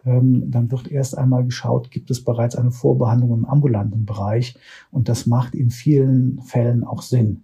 ähm, 0.06 0.52
dann 0.52 0.72
wird 0.72 0.92
erst 0.92 1.18
einmal 1.18 1.46
geschaut, 1.46 1.92
gibt 1.92 2.12
es 2.12 2.24
bereits 2.24 2.56
eine 2.56 2.72
Vorbehandlung 2.72 3.34
im 3.34 3.46
ambulanten 3.46 4.06
Bereich 4.06 4.58
und 4.92 5.08
das 5.08 5.26
macht 5.26 5.56
in 5.56 5.70
vielen 5.70 6.42
Fällen 6.42 6.84
auch 6.84 7.02
Sinn. 7.02 7.44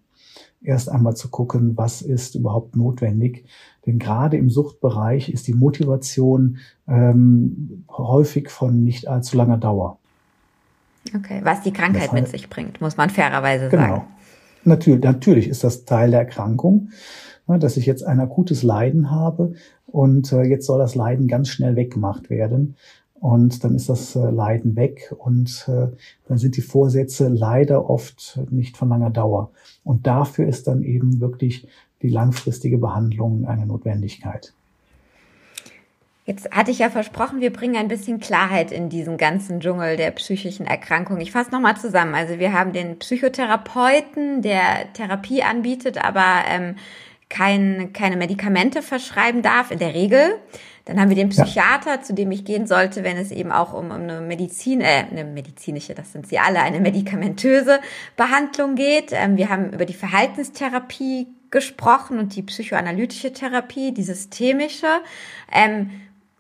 Erst 0.64 0.90
einmal 0.90 1.16
zu 1.16 1.30
gucken, 1.30 1.76
was 1.76 2.02
ist 2.02 2.36
überhaupt 2.36 2.76
notwendig. 2.76 3.46
Denn 3.86 3.98
gerade 3.98 4.38
im 4.38 4.50
Suchtbereich 4.50 5.30
ist 5.30 5.48
die 5.48 5.54
Motivation 5.54 6.58
ähm, 6.88 7.86
häufig 7.90 8.50
von 8.50 8.84
nicht 8.84 9.08
allzu 9.08 9.38
langer 9.38 9.58
Dauer. 9.58 9.98
Okay, 11.16 11.42
was 11.44 11.62
die 11.62 11.74
Krankheit 11.74 12.04
das 12.04 12.12
heißt, 12.12 12.14
mit 12.14 12.28
sich 12.28 12.50
bringt, 12.50 12.80
muss 12.80 12.96
man 12.96 13.10
fairerweise 13.10 13.70
genau. 13.70 13.82
sagen. 13.82 14.04
Natürlich, 14.64 15.04
natürlich 15.04 15.48
ist 15.48 15.64
das 15.64 15.86
Teil 15.86 16.12
der 16.12 16.20
Erkrankung, 16.20 16.90
ne, 17.48 17.58
dass 17.58 17.78
ich 17.78 17.88
jetzt 17.88 18.06
ein 18.06 18.20
akutes 18.20 18.62
Leiden 18.62 19.10
habe 19.10 19.54
und 19.88 20.32
äh, 20.32 20.44
jetzt 20.44 20.68
soll 20.68 20.78
das 20.78 20.94
Leiden 20.94 21.28
ganz 21.28 21.50
schnell 21.50 21.76
weggemacht 21.76 22.30
werden. 22.30 22.76
Und 23.22 23.64
dann 23.64 23.76
ist 23.76 23.88
das 23.88 24.16
äh, 24.16 24.32
Leiden 24.32 24.76
weg 24.76 25.14
und 25.16 25.68
äh, 25.68 25.96
dann 26.28 26.38
sind 26.40 26.58
die 26.58 26.62
Vorsätze 26.62 27.28
leider 27.28 27.88
oft 27.88 28.40
nicht 28.50 28.78
von 28.78 28.90
langer 28.90 29.12
Dauer. 29.12 29.52
Und 29.84 30.08
dafür 30.08 30.48
ist 30.48 30.66
dann 30.66 30.82
eben 30.82 31.22
wirklich 31.22 31.68
die 32.02 32.10
langfristige 32.10 32.80
Behandlung 32.80 33.46
eine 33.46 33.68
Notwendigkeit. 33.68 34.54
Jetzt 36.26 36.50
hatte 36.50 36.72
ich 36.72 36.80
ja 36.80 36.90
versprochen, 36.90 37.42
wir 37.42 37.54
bringen 37.54 37.76
ein 37.76 37.88
bisschen 37.88 38.20
Klarheit 38.20 38.72
in 38.72 38.90
diesen 38.90 39.18
ganzen 39.18 39.60
Dschungel 39.60 39.98
der 39.98 40.10
psychischen 40.12 40.66
Erkrankungen. 40.66 41.22
Ich 41.22 41.32
fasse 41.32 41.52
nochmal 41.52 41.78
zusammen. 41.78 42.16
Also 42.16 42.40
wir 42.40 42.54
haben 42.54 42.74
den 42.74 42.98
Psychotherapeuten, 42.98 44.42
der 44.42 44.94
Therapie 44.94 45.44
anbietet, 45.44 46.04
aber 46.04 46.44
ähm, 46.48 46.76
kein, 47.32 47.94
keine 47.94 48.18
Medikamente 48.18 48.84
verschreiben 48.84 49.42
darf, 49.42 49.72
in 49.72 49.80
der 49.80 49.96
Regel. 49.96 50.38
Dann 50.86 51.00
haben 51.00 51.10
wir 51.10 51.16
den 51.16 51.30
Psychiater, 51.30 51.96
ja. 51.96 52.02
zu 52.02 52.14
dem 52.14 52.32
ich 52.32 52.44
gehen 52.44 52.68
sollte, 52.68 53.04
wenn 53.04 53.18
es 53.18 53.32
eben 53.32 53.52
auch 53.52 53.74
um, 53.74 53.86
um 53.86 53.92
eine 53.92 54.20
Medizin, 54.20 54.82
äh, 54.82 55.06
eine 55.10 55.24
medizinische, 55.24 55.96
das 55.96 56.12
sind 56.12 56.28
sie 56.28 56.40
alle, 56.40 56.62
eine 56.62 56.80
medikamentöse 56.80 57.80
Behandlung 58.18 58.76
geht. 58.76 59.12
Ähm, 59.12 59.38
wir 59.38 59.50
haben 59.50 59.72
über 59.72 59.86
die 59.86 59.94
Verhaltenstherapie 59.94 61.28
gesprochen 61.50 62.20
und 62.20 62.36
die 62.36 62.44
psychoanalytische 62.44 63.32
Therapie, 63.32 63.94
die 63.94 64.04
systemische. 64.04 65.02
Ähm, 65.52 65.92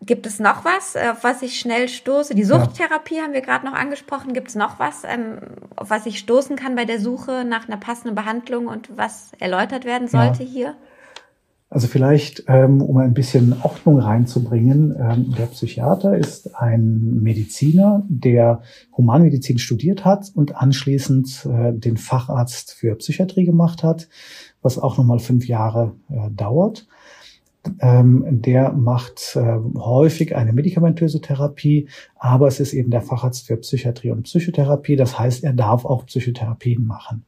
Gibt 0.03 0.25
es 0.25 0.39
noch 0.39 0.65
was, 0.65 0.95
äh, 0.95 1.09
auf 1.11 1.23
was 1.23 1.43
ich 1.43 1.59
schnell 1.59 1.87
stoße? 1.87 2.33
Die 2.33 2.43
Suchttherapie 2.43 3.17
ja. 3.17 3.23
haben 3.23 3.33
wir 3.33 3.41
gerade 3.41 3.65
noch 3.65 3.73
angesprochen. 3.73 4.33
Gibt 4.33 4.49
es 4.49 4.55
noch 4.55 4.79
was, 4.79 5.03
ähm, 5.03 5.37
auf 5.75 5.91
was 5.91 6.07
ich 6.07 6.17
stoßen 6.17 6.55
kann 6.55 6.75
bei 6.75 6.85
der 6.85 6.99
Suche 6.99 7.45
nach 7.45 7.67
einer 7.67 7.77
passenden 7.77 8.15
Behandlung 8.15 8.67
und 8.67 8.97
was 8.97 9.31
erläutert 9.37 9.85
werden 9.85 10.07
sollte 10.07 10.43
ja. 10.43 10.49
hier? 10.49 10.75
Also 11.69 11.87
vielleicht, 11.87 12.43
ähm, 12.47 12.81
um 12.81 12.97
ein 12.97 13.13
bisschen 13.13 13.55
Ordnung 13.61 13.99
reinzubringen, 13.99 14.93
ähm, 14.99 15.33
der 15.37 15.45
Psychiater 15.45 16.17
ist 16.17 16.55
ein 16.55 17.21
Mediziner, 17.21 18.03
der 18.09 18.63
Humanmedizin 18.97 19.57
studiert 19.57 20.03
hat 20.03 20.31
und 20.33 20.55
anschließend 20.55 21.47
äh, 21.49 21.71
den 21.73 21.95
Facharzt 21.95 22.73
für 22.73 22.95
Psychiatrie 22.95 23.45
gemacht 23.45 23.83
hat, 23.83 24.09
was 24.61 24.79
auch 24.79 24.97
nochmal 24.97 25.19
fünf 25.19 25.47
Jahre 25.47 25.95
äh, 26.09 26.29
dauert 26.31 26.87
ähm, 27.79 28.25
der 28.41 28.73
macht 28.73 29.35
äh, 29.35 29.57
häufig 29.75 30.35
eine 30.35 30.53
medikamentöse 30.53 31.21
Therapie, 31.21 31.87
aber 32.15 32.47
es 32.47 32.59
ist 32.59 32.73
eben 32.73 32.89
der 32.89 33.01
Facharzt 33.01 33.47
für 33.47 33.57
Psychiatrie 33.57 34.11
und 34.11 34.23
Psychotherapie. 34.23 34.95
Das 34.95 35.19
heißt, 35.19 35.43
er 35.43 35.53
darf 35.53 35.85
auch 35.85 36.05
Psychotherapien 36.05 36.85
machen. 36.85 37.25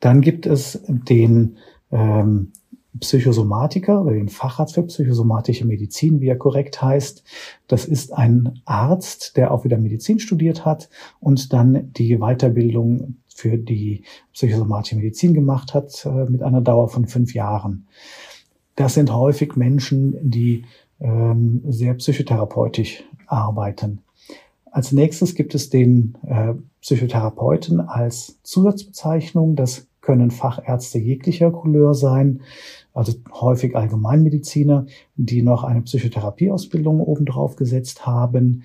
Dann 0.00 0.20
gibt 0.20 0.46
es 0.46 0.82
den 0.86 1.56
ähm, 1.90 2.52
Psychosomatiker 3.00 4.02
oder 4.02 4.12
den 4.12 4.28
Facharzt 4.28 4.74
für 4.74 4.82
psychosomatische 4.84 5.66
Medizin, 5.66 6.20
wie 6.20 6.28
er 6.28 6.38
korrekt 6.38 6.80
heißt. 6.80 7.22
Das 7.66 7.84
ist 7.84 8.12
ein 8.12 8.60
Arzt, 8.64 9.36
der 9.36 9.52
auch 9.52 9.64
wieder 9.64 9.78
Medizin 9.78 10.18
studiert 10.18 10.64
hat 10.64 10.88
und 11.20 11.52
dann 11.52 11.92
die 11.92 12.16
Weiterbildung 12.18 13.16
für 13.28 13.56
die 13.56 14.04
psychosomatische 14.32 14.96
Medizin 14.96 15.32
gemacht 15.32 15.74
hat 15.74 16.04
äh, 16.06 16.24
mit 16.30 16.42
einer 16.42 16.60
Dauer 16.60 16.88
von 16.88 17.06
fünf 17.06 17.34
Jahren. 17.34 17.86
Das 18.78 18.94
sind 18.94 19.12
häufig 19.12 19.56
Menschen, 19.56 20.16
die 20.22 20.62
ähm, 21.00 21.62
sehr 21.66 21.94
psychotherapeutisch 21.94 23.02
arbeiten. 23.26 24.02
Als 24.70 24.92
nächstes 24.92 25.34
gibt 25.34 25.56
es 25.56 25.68
den 25.68 26.16
äh, 26.24 26.54
Psychotherapeuten 26.80 27.80
als 27.80 28.38
Zusatzbezeichnung. 28.44 29.56
Das 29.56 29.88
können 30.00 30.30
Fachärzte 30.30 31.00
jeglicher 31.00 31.50
Couleur 31.50 31.92
sein, 31.92 32.42
also 32.94 33.14
häufig 33.32 33.74
Allgemeinmediziner, 33.74 34.86
die 35.16 35.42
noch 35.42 35.64
eine 35.64 35.82
Psychotherapieausbildung 35.82 37.00
obendrauf 37.00 37.56
gesetzt 37.56 38.06
haben. 38.06 38.62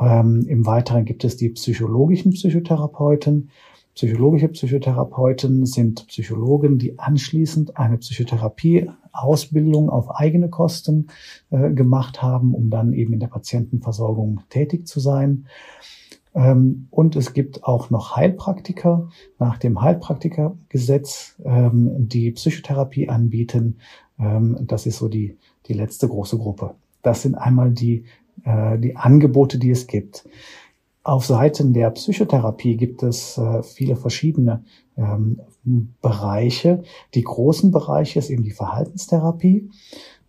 Ähm, 0.00 0.46
Im 0.48 0.66
Weiteren 0.66 1.04
gibt 1.04 1.22
es 1.22 1.36
die 1.36 1.50
psychologischen 1.50 2.32
Psychotherapeuten. 2.32 3.50
Psychologische 3.98 4.46
Psychotherapeuten 4.46 5.66
sind 5.66 6.06
Psychologen, 6.06 6.78
die 6.78 7.00
anschließend 7.00 7.76
eine 7.78 7.98
Psychotherapieausbildung 7.98 9.90
auf 9.90 10.14
eigene 10.14 10.48
Kosten 10.48 11.08
äh, 11.50 11.72
gemacht 11.72 12.22
haben, 12.22 12.54
um 12.54 12.70
dann 12.70 12.92
eben 12.92 13.12
in 13.12 13.18
der 13.18 13.26
Patientenversorgung 13.26 14.42
tätig 14.50 14.86
zu 14.86 15.00
sein. 15.00 15.48
Ähm, 16.32 16.86
und 16.92 17.16
es 17.16 17.32
gibt 17.32 17.64
auch 17.64 17.90
noch 17.90 18.14
Heilpraktiker 18.14 19.08
nach 19.40 19.58
dem 19.58 19.82
Heilpraktikergesetz, 19.82 21.34
ähm, 21.44 21.90
die 21.98 22.30
Psychotherapie 22.30 23.08
anbieten. 23.08 23.78
Ähm, 24.20 24.58
das 24.60 24.86
ist 24.86 24.98
so 24.98 25.08
die, 25.08 25.36
die 25.66 25.74
letzte 25.74 26.06
große 26.06 26.38
Gruppe. 26.38 26.76
Das 27.02 27.22
sind 27.22 27.34
einmal 27.34 27.72
die, 27.72 28.04
äh, 28.44 28.78
die 28.78 28.94
Angebote, 28.94 29.58
die 29.58 29.70
es 29.70 29.88
gibt. 29.88 30.24
Auf 31.08 31.24
Seiten 31.24 31.72
der 31.72 31.88
Psychotherapie 31.92 32.76
gibt 32.76 33.02
es 33.02 33.38
äh, 33.38 33.62
viele 33.62 33.96
verschiedene 33.96 34.62
ähm, 34.98 35.40
Bereiche. 36.02 36.82
Die 37.14 37.22
großen 37.22 37.70
Bereiche 37.70 38.18
ist 38.18 38.28
eben 38.28 38.42
die 38.42 38.50
Verhaltenstherapie, 38.50 39.70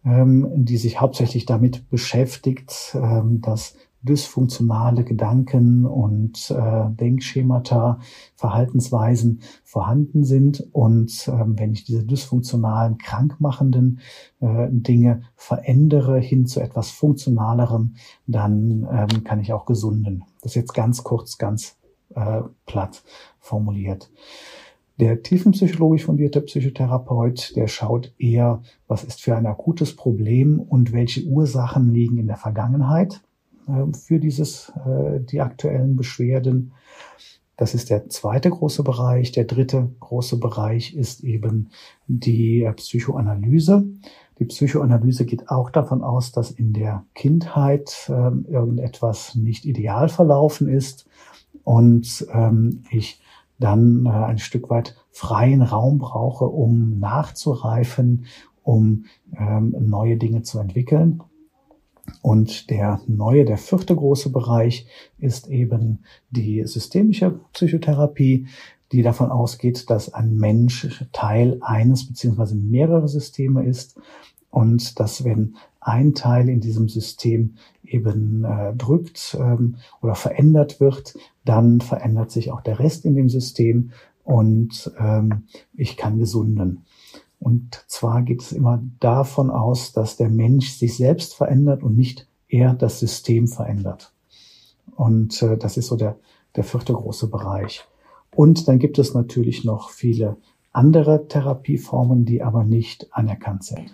ähm, 0.06 0.48
die 0.56 0.78
sich 0.78 1.02
hauptsächlich 1.02 1.46
damit 1.46 1.90
beschäftigt, 1.90 2.96
ähm, 2.96 3.42
dass 3.42 3.76
dysfunktionale 4.04 5.04
Gedanken 5.04 5.86
und 5.86 6.50
äh, 6.50 6.90
Denkschemata, 6.92 8.00
Verhaltensweisen 8.38 9.42
vorhanden 9.66 10.24
sind. 10.24 10.66
Und 10.72 11.28
ähm, 11.28 11.60
wenn 11.60 11.74
ich 11.74 11.84
diese 11.84 12.06
dysfunktionalen, 12.06 12.98
krankmachenden 13.00 14.00
äh, 14.40 14.70
Dinge 14.72 15.24
verändere 15.36 16.20
hin 16.20 16.46
zu 16.46 16.62
etwas 16.62 16.90
Funktionalerem, 16.90 17.96
dann 18.28 18.88
ähm, 18.90 19.26
kann 19.26 19.42
ich 19.42 19.52
auch 19.52 19.66
gesunden. 19.66 20.24
Das 20.42 20.56
jetzt 20.56 20.74
ganz 20.74 21.04
kurz, 21.04 21.38
ganz 21.38 21.78
äh, 22.16 22.42
platt 22.66 23.04
formuliert. 23.40 24.10
Der 25.00 25.24
tiefenpsychologisch 25.24 26.04
fundierte 26.06 26.42
Psychotherapeut, 26.42 27.56
der 27.56 27.68
schaut 27.68 28.14
eher, 28.18 28.62
was 28.88 29.06
ist 29.06 29.22
für 29.22 29.36
ein 29.36 29.46
akutes 29.46 29.96
Problem 29.96 30.60
und 30.60 30.92
welche 30.92 31.24
Ursachen 31.24 31.94
liegen 31.94 32.18
in 32.18 32.28
der 32.28 32.36
Vergangenheit 32.36 33.22
äh, 33.68 33.98
für 33.98 34.20
dieses, 34.20 34.74
äh, 34.86 35.22
die 35.22 35.40
aktuellen 35.40 35.96
Beschwerden. 35.96 36.74
Das 37.56 37.74
ist 37.74 37.90
der 37.90 38.10
zweite 38.10 38.50
große 38.50 38.84
Bereich. 38.84 39.32
Der 39.32 39.46
dritte 39.46 39.90
große 40.00 40.38
Bereich 40.38 40.96
ist 40.96 41.24
eben 41.24 41.70
die 42.08 42.64
äh, 42.64 42.74
Psychoanalyse. 42.74 43.86
Die 44.40 44.46
Psychoanalyse 44.46 45.26
geht 45.26 45.50
auch 45.50 45.70
davon 45.70 46.02
aus, 46.02 46.32
dass 46.32 46.52
in 46.52 46.72
der 46.72 47.06
Kindheit 47.14 48.10
ähm, 48.10 48.46
irgendetwas 48.50 49.36
nicht 49.36 49.66
ideal 49.66 50.08
verlaufen 50.08 50.70
ist 50.70 51.06
und 51.64 52.26
ähm, 52.34 52.84
ich 52.90 53.22
dann 53.60 54.06
äh, 54.06 54.10
ein 54.10 54.38
Stück 54.38 54.70
weit 54.70 54.96
freien 55.12 55.62
Raum 55.62 55.98
brauche, 55.98 56.46
um 56.46 57.00
nachzureifen, 57.00 58.26
um 58.64 59.06
ähm, 59.38 59.76
neue 59.80 60.16
Dinge 60.16 60.44
zu 60.44 60.60
entwickeln. 60.60 61.22
Und 62.22 62.70
der 62.70 63.02
neue, 63.08 63.46
der 63.46 63.58
vierte 63.58 63.96
große 63.96 64.32
Bereich 64.32 64.88
ist 65.20 65.48
eben 65.48 66.00
die 66.32 66.66
systemische 66.66 67.40
Psychotherapie, 67.54 68.48
die 68.92 69.02
davon 69.02 69.32
ausgeht, 69.32 69.90
dass 69.90 70.14
ein 70.14 70.36
Mensch 70.36 71.06
Teil 71.12 71.58
eines 71.62 72.08
beziehungsweise 72.08 72.56
mehrere 72.56 73.08
Systeme 73.08 73.66
ist 73.66 74.00
und 74.50 75.00
dass 75.00 75.24
wenn 75.24 75.56
ein 75.80 76.14
Teil 76.14 76.50
in 76.50 76.60
diesem 76.60 76.90
System 76.90 77.56
eben 77.84 78.44
äh, 78.44 78.74
drückt 78.76 79.38
ähm, 79.40 79.78
oder 80.02 80.16
verändert 80.16 80.80
wird, 80.80 81.16
dann 81.46 81.82
verändert 81.82 82.32
sich 82.32 82.52
auch 82.52 82.62
der 82.62 82.80
Rest 82.80 83.06
in 83.06 83.16
dem 83.16 83.30
System 83.30 83.92
und 84.24 84.92
ähm, 85.00 85.44
ich 85.74 85.98
kann 85.98 86.20
gesunden. 86.20 86.86
Und 87.40 87.86
zwar 87.88 88.22
geht 88.22 88.42
es 88.42 88.52
immer 88.52 88.84
davon 89.00 89.50
aus, 89.50 89.94
dass 89.94 90.18
der 90.18 90.30
Mensch 90.30 90.72
sich 90.72 90.98
selbst 90.98 91.34
verändert 91.34 91.84
und 91.84 91.96
nicht 91.96 92.28
er 92.50 92.74
das 92.74 93.00
System 93.00 93.48
verändert. 93.48 94.12
Und 94.96 95.42
äh, 95.42 95.58
das 95.58 95.78
ist 95.78 95.88
so 95.88 95.96
der, 95.96 96.18
der 96.56 96.64
vierte 96.64 96.94
große 96.94 97.28
Bereich. 97.28 97.88
Und 98.40 98.70
dann 98.70 98.80
gibt 98.80 98.98
es 99.00 99.14
natürlich 99.14 99.66
noch 99.66 99.90
viele 99.90 100.38
andere 100.72 101.28
Therapieformen, 101.28 102.24
die 102.24 102.42
aber 102.42 102.64
nicht 102.64 103.10
anerkannt 103.12 103.66
sind. 103.66 103.94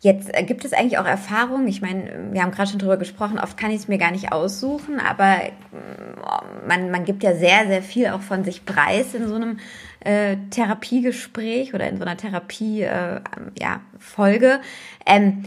Jetzt 0.00 0.28
äh, 0.34 0.42
gibt 0.42 0.66
es 0.66 0.74
eigentlich 0.74 0.98
auch 0.98 1.06
Erfahrungen, 1.06 1.66
ich 1.66 1.80
meine, 1.80 2.28
wir 2.30 2.42
haben 2.42 2.50
gerade 2.50 2.68
schon 2.68 2.78
drüber 2.78 2.98
gesprochen, 2.98 3.38
oft 3.38 3.56
kann 3.56 3.70
ich 3.70 3.78
es 3.78 3.88
mir 3.88 3.96
gar 3.96 4.10
nicht 4.10 4.32
aussuchen, 4.32 5.00
aber 5.00 5.38
mm, 5.72 6.68
man, 6.68 6.90
man 6.90 7.06
gibt 7.06 7.22
ja 7.22 7.34
sehr, 7.34 7.68
sehr 7.68 7.82
viel 7.82 8.08
auch 8.08 8.20
von 8.20 8.44
sich 8.44 8.66
preis 8.66 9.14
in 9.14 9.26
so 9.26 9.36
einem 9.36 9.56
äh, 10.00 10.36
Therapiegespräch 10.50 11.72
oder 11.72 11.88
in 11.88 11.96
so 11.96 12.02
einer 12.02 12.18
Therapie-Folge. 12.18 14.46
Äh, 14.46 14.58
ja, 14.58 14.60
ähm, 15.06 15.44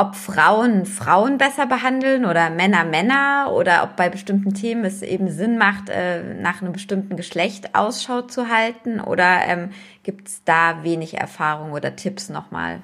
ob 0.00 0.14
Frauen 0.14 0.86
Frauen 0.86 1.38
besser 1.38 1.66
behandeln 1.66 2.24
oder 2.24 2.50
Männer 2.50 2.84
Männer 2.84 3.52
oder 3.54 3.82
ob 3.84 3.96
bei 3.96 4.08
bestimmten 4.08 4.54
Themen 4.54 4.84
es 4.84 5.02
eben 5.02 5.30
Sinn 5.30 5.58
macht, 5.58 5.88
äh, 5.88 6.40
nach 6.40 6.62
einem 6.62 6.72
bestimmten 6.72 7.16
Geschlecht 7.16 7.74
Ausschau 7.74 8.22
zu 8.22 8.48
halten 8.48 9.00
oder 9.00 9.46
ähm, 9.46 9.70
gibt 10.02 10.28
es 10.28 10.44
da 10.44 10.82
wenig 10.82 11.18
Erfahrung 11.18 11.72
oder 11.72 11.96
Tipps 11.96 12.28
nochmal? 12.28 12.80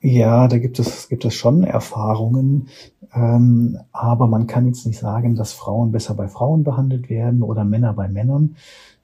Ja, 0.00 0.48
da 0.48 0.58
gibt 0.58 0.78
es, 0.78 1.08
gibt 1.08 1.24
es 1.24 1.34
schon 1.34 1.64
Erfahrungen, 1.64 2.68
ähm, 3.14 3.78
aber 3.92 4.26
man 4.26 4.46
kann 4.46 4.66
jetzt 4.66 4.86
nicht 4.86 4.98
sagen, 4.98 5.34
dass 5.34 5.54
Frauen 5.54 5.92
besser 5.92 6.14
bei 6.14 6.28
Frauen 6.28 6.62
behandelt 6.62 7.08
werden 7.08 7.42
oder 7.42 7.64
Männer 7.64 7.94
bei 7.94 8.08
Männern. 8.08 8.56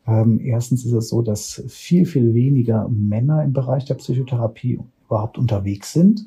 Ähm, 0.07 0.41
erstens 0.43 0.85
ist 0.85 0.93
es 0.93 1.09
so, 1.09 1.23
dass 1.23 1.63
viel, 1.69 2.05
viel 2.05 2.35
weniger 2.35 2.87
Männer 2.91 3.43
im 3.45 3.55
Bereich 3.55 3.87
der 3.87 3.95
Psychotherapie 3.95 4.81
überhaupt 5.07 5.39
unterwegs 5.39 5.93
sind. 5.93 6.27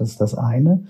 Das 0.00 0.10
ist 0.10 0.20
das 0.20 0.34
eine. 0.34 0.84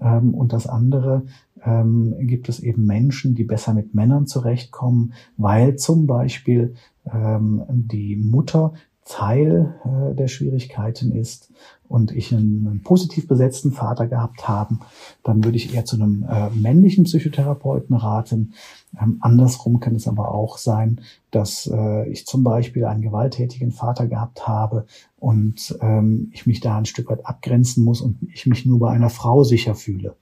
Ähm, 0.00 0.34
und 0.34 0.52
das 0.52 0.66
andere 0.66 1.22
ähm, 1.64 2.14
gibt 2.20 2.48
es 2.48 2.60
eben 2.60 2.86
Menschen, 2.86 3.34
die 3.34 3.44
besser 3.44 3.74
mit 3.74 3.94
Männern 3.94 4.26
zurechtkommen, 4.26 5.14
weil 5.36 5.76
zum 5.76 6.06
Beispiel 6.06 6.74
ähm, 7.10 7.64
die 7.68 8.16
Mutter 8.16 8.74
Teil 9.06 9.74
äh, 9.84 10.14
der 10.14 10.26
Schwierigkeiten 10.26 11.12
ist 11.12 11.52
und 11.88 12.10
ich 12.10 12.34
einen, 12.34 12.66
einen, 12.66 12.82
positiv 12.82 13.28
besetzten 13.28 13.70
Vater 13.70 14.08
gehabt 14.08 14.48
haben, 14.48 14.80
dann 15.22 15.44
würde 15.44 15.56
ich 15.56 15.72
eher 15.72 15.84
zu 15.84 15.94
einem 15.94 16.26
äh, 16.28 16.50
männlichen 16.50 17.04
Psychotherapeuten 17.04 17.94
raten. 17.94 18.54
Ähm, 19.00 19.18
andersrum 19.20 19.78
kann 19.78 19.94
es 19.94 20.08
aber 20.08 20.34
auch 20.34 20.58
sein, 20.58 21.00
dass 21.30 21.70
äh, 21.72 22.08
ich 22.10 22.26
zum 22.26 22.42
Beispiel 22.42 22.84
einen 22.84 23.02
gewalttätigen 23.02 23.70
Vater 23.70 24.08
gehabt 24.08 24.48
habe 24.48 24.86
und 25.20 25.78
ähm, 25.80 26.30
ich 26.32 26.46
mich 26.46 26.58
da 26.58 26.76
ein 26.76 26.84
Stück 26.84 27.08
weit 27.08 27.24
abgrenzen 27.24 27.84
muss 27.84 28.00
und 28.00 28.18
ich 28.34 28.46
mich 28.46 28.66
nur 28.66 28.80
bei 28.80 28.90
einer 28.90 29.10
Frau 29.10 29.44
sicher 29.44 29.76
fühle. 29.76 30.16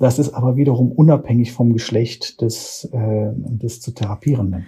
Das 0.00 0.18
ist 0.18 0.34
aber 0.34 0.56
wiederum 0.56 0.90
unabhängig 0.90 1.52
vom 1.52 1.72
Geschlecht 1.72 2.40
des, 2.40 2.88
äh, 2.92 3.30
des 3.36 3.80
zu 3.80 3.92
Therapierenden 3.92 4.66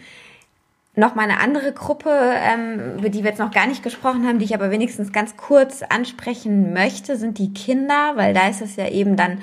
noch 0.96 1.14
mal 1.14 1.24
eine 1.24 1.40
andere 1.40 1.72
Gruppe, 1.72 2.10
ähm, 2.10 2.98
über 2.98 3.10
die 3.10 3.22
wir 3.22 3.30
jetzt 3.30 3.38
noch 3.38 3.50
gar 3.50 3.66
nicht 3.66 3.82
gesprochen 3.82 4.26
haben, 4.26 4.38
die 4.38 4.46
ich 4.46 4.54
aber 4.54 4.70
wenigstens 4.70 5.12
ganz 5.12 5.36
kurz 5.36 5.82
ansprechen 5.82 6.72
möchte, 6.72 7.16
sind 7.16 7.38
die 7.38 7.52
Kinder, 7.52 8.12
weil 8.16 8.32
da 8.32 8.48
ist 8.48 8.62
es 8.62 8.76
ja 8.76 8.88
eben 8.88 9.14
dann 9.14 9.38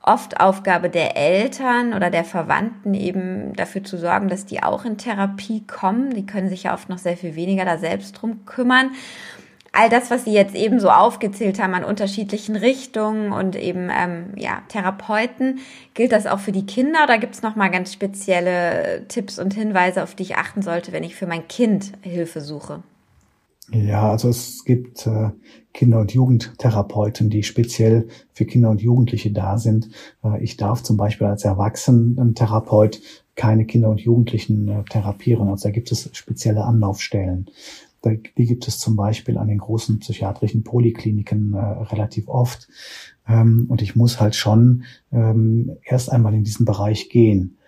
oft 0.00 0.40
Aufgabe 0.40 0.90
der 0.90 1.16
Eltern 1.16 1.94
oder 1.94 2.10
der 2.10 2.24
Verwandten 2.24 2.94
eben 2.94 3.52
dafür 3.54 3.84
zu 3.84 3.98
sorgen, 3.98 4.28
dass 4.28 4.46
die 4.46 4.62
auch 4.62 4.84
in 4.84 4.96
Therapie 4.96 5.64
kommen. 5.66 6.10
Die 6.10 6.26
können 6.26 6.48
sich 6.48 6.64
ja 6.64 6.74
oft 6.74 6.88
noch 6.88 6.98
sehr 6.98 7.16
viel 7.16 7.36
weniger 7.36 7.64
da 7.64 7.78
selbst 7.78 8.12
drum 8.12 8.44
kümmern 8.44 8.90
all 9.72 9.88
das, 9.88 10.10
was 10.10 10.24
Sie 10.24 10.32
jetzt 10.32 10.54
eben 10.54 10.78
so 10.78 10.90
aufgezählt 10.90 11.60
haben 11.60 11.74
an 11.74 11.84
unterschiedlichen 11.84 12.56
Richtungen 12.56 13.32
und 13.32 13.56
eben 13.56 13.88
ähm, 13.90 14.34
ja 14.36 14.62
Therapeuten, 14.68 15.58
gilt 15.94 16.12
das 16.12 16.26
auch 16.26 16.38
für 16.38 16.52
die 16.52 16.66
Kinder 16.66 17.04
oder 17.04 17.18
gibt 17.18 17.34
es 17.34 17.42
noch 17.42 17.56
mal 17.56 17.70
ganz 17.70 17.92
spezielle 17.92 19.06
Tipps 19.08 19.38
und 19.38 19.54
Hinweise, 19.54 20.02
auf 20.02 20.14
die 20.14 20.24
ich 20.24 20.36
achten 20.36 20.62
sollte, 20.62 20.92
wenn 20.92 21.04
ich 21.04 21.16
für 21.16 21.26
mein 21.26 21.48
Kind 21.48 21.92
Hilfe 22.02 22.42
suche? 22.42 22.82
Ja, 23.70 24.10
also 24.10 24.28
es 24.28 24.64
gibt 24.64 25.06
äh, 25.06 25.30
Kinder- 25.72 26.00
und 26.00 26.12
Jugendtherapeuten, 26.12 27.30
die 27.30 27.42
speziell 27.42 28.08
für 28.34 28.44
Kinder 28.44 28.68
und 28.68 28.82
Jugendliche 28.82 29.30
da 29.30 29.56
sind. 29.56 29.88
Äh, 30.22 30.42
ich 30.42 30.58
darf 30.58 30.82
zum 30.82 30.98
Beispiel 30.98 31.26
als 31.26 31.44
Erwachsenentherapeut 31.44 33.00
keine 33.34 33.64
Kinder 33.64 33.88
und 33.88 34.00
Jugendlichen 34.00 34.68
äh, 34.68 34.84
therapieren. 34.84 35.48
Also 35.48 35.68
da 35.68 35.70
gibt 35.70 35.90
es 35.90 36.10
spezielle 36.12 36.64
Anlaufstellen. 36.64 37.46
Die 38.04 38.46
gibt 38.46 38.66
es 38.66 38.78
zum 38.78 38.96
Beispiel 38.96 39.38
an 39.38 39.48
den 39.48 39.58
großen 39.58 40.00
psychiatrischen 40.00 40.64
Polikliniken 40.64 41.54
äh, 41.54 41.58
relativ 41.58 42.28
oft. 42.28 42.68
Ähm, 43.28 43.66
und 43.68 43.82
ich 43.82 43.94
muss 43.96 44.20
halt 44.20 44.34
schon 44.34 44.84
ähm, 45.12 45.76
erst 45.84 46.10
einmal 46.10 46.34
in 46.34 46.44
diesen 46.44 46.66
Bereich 46.66 47.08
gehen. 47.08 47.58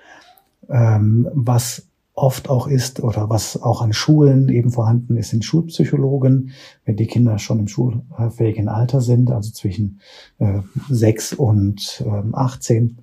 Ähm, 0.68 1.28
was 1.32 1.86
oft 2.14 2.48
auch 2.48 2.68
ist 2.68 3.02
oder 3.02 3.28
was 3.28 3.60
auch 3.60 3.82
an 3.82 3.92
Schulen 3.92 4.48
eben 4.48 4.70
vorhanden 4.70 5.16
ist, 5.16 5.30
sind 5.30 5.44
Schulpsychologen, 5.44 6.52
wenn 6.84 6.96
die 6.96 7.06
Kinder 7.06 7.38
schon 7.38 7.58
im 7.58 7.68
schulfähigen 7.68 8.68
Alter 8.68 9.00
sind, 9.00 9.30
also 9.30 9.50
zwischen 9.50 10.00
äh, 10.38 10.60
6 10.88 11.34
und 11.34 12.04
äh, 12.06 12.22
18. 12.32 12.98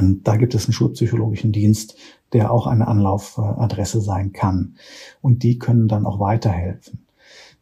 Und 0.00 0.26
da 0.26 0.36
gibt 0.36 0.54
es 0.54 0.66
einen 0.66 0.72
schulpsychologischen 0.72 1.52
Dienst, 1.52 1.96
der 2.32 2.52
auch 2.52 2.66
eine 2.66 2.88
Anlaufadresse 2.88 4.00
sein 4.00 4.32
kann. 4.32 4.76
Und 5.20 5.42
die 5.42 5.58
können 5.58 5.88
dann 5.88 6.06
auch 6.06 6.20
weiterhelfen. 6.20 7.06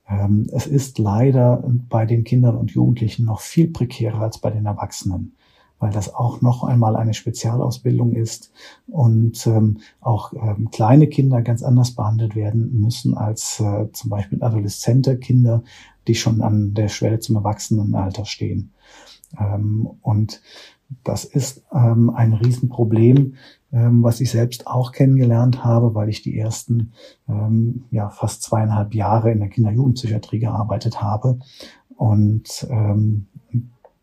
Ähm, 0.09 0.49
es 0.53 0.67
ist 0.67 0.99
leider 0.99 1.65
bei 1.89 2.07
den 2.07 2.25
Kindern 2.25 2.57
und 2.57 2.71
Jugendlichen 2.71 3.25
noch 3.25 3.41
viel 3.41 3.69
prekärer 3.69 4.21
als 4.21 4.39
bei 4.39 4.51
den 4.51 4.67
Erwachsenen, 4.67 5.37
weil 5.79 5.91
das 5.91 6.15
auch 6.15 6.41
noch 6.41 6.63
einmal 6.65 6.97
eine 6.97 7.15
Spezialausbildung 7.15 8.13
ist 8.13 8.53
und 8.87 9.47
ähm, 9.47 9.79
auch 10.01 10.33
ähm, 10.33 10.71
kleine 10.71 11.09
Kinder 11.09 11.43
ganz 11.43 11.63
anders 11.63 11.93
behandelt 11.93 12.37
werden 12.37 12.81
müssen 12.81 13.17
als 13.17 13.61
äh, 13.61 13.91
zum 13.93 14.11
Beispiel 14.11 14.43
adoleszente 14.43 15.19
Kinder, 15.19 15.65
die 16.07 16.15
schon 16.15 16.41
an 16.41 16.75
der 16.75 16.89
Schwelle 16.89 17.19
zum 17.19 17.37
Erwachsenenalter 17.37 18.25
stehen. 18.25 18.73
und 20.03 20.41
das 21.05 21.25
ist 21.25 21.65
ein 21.71 22.33
Riesenproblem, 22.33 23.35
ähm, 23.73 24.03
was 24.03 24.21
ich 24.21 24.31
selbst 24.31 24.67
auch 24.67 24.93
kennengelernt 24.93 25.65
habe, 25.65 25.95
weil 25.95 26.09
ich 26.09 26.23
die 26.23 26.39
ersten 26.39 26.93
ähm, 27.29 27.85
ja 27.91 28.09
fast 28.11 28.43
zweieinhalb 28.43 28.95
Jahre 28.95 29.33
in 29.33 29.41
der 29.41 29.49
Kinder-Jugendpsychiatrie 29.49 30.39
gearbeitet 30.39 31.03
habe 31.03 31.41
und 31.97 32.67
ähm, 32.71 33.27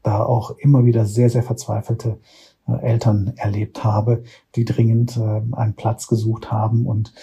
da 0.01 0.21
auch 0.21 0.51
immer 0.57 0.85
wieder 0.85 1.05
sehr, 1.05 1.29
sehr 1.29 1.43
verzweifelte 1.43 2.19
äh, 2.67 2.73
Eltern 2.81 3.33
erlebt 3.37 3.83
habe, 3.83 4.23
die 4.55 4.65
dringend 4.65 5.17
äh, 5.17 5.41
einen 5.53 5.75
Platz 5.75 6.07
gesucht 6.07 6.51
haben 6.51 6.85
und 6.85 7.13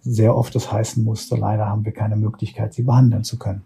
sehr 0.00 0.36
oft 0.36 0.54
es 0.56 0.70
heißen 0.70 1.02
musste, 1.02 1.36
leider 1.36 1.66
haben 1.66 1.84
wir 1.84 1.92
keine 1.92 2.16
Möglichkeit, 2.16 2.74
sie 2.74 2.82
behandeln 2.82 3.24
zu 3.24 3.38
können. 3.38 3.62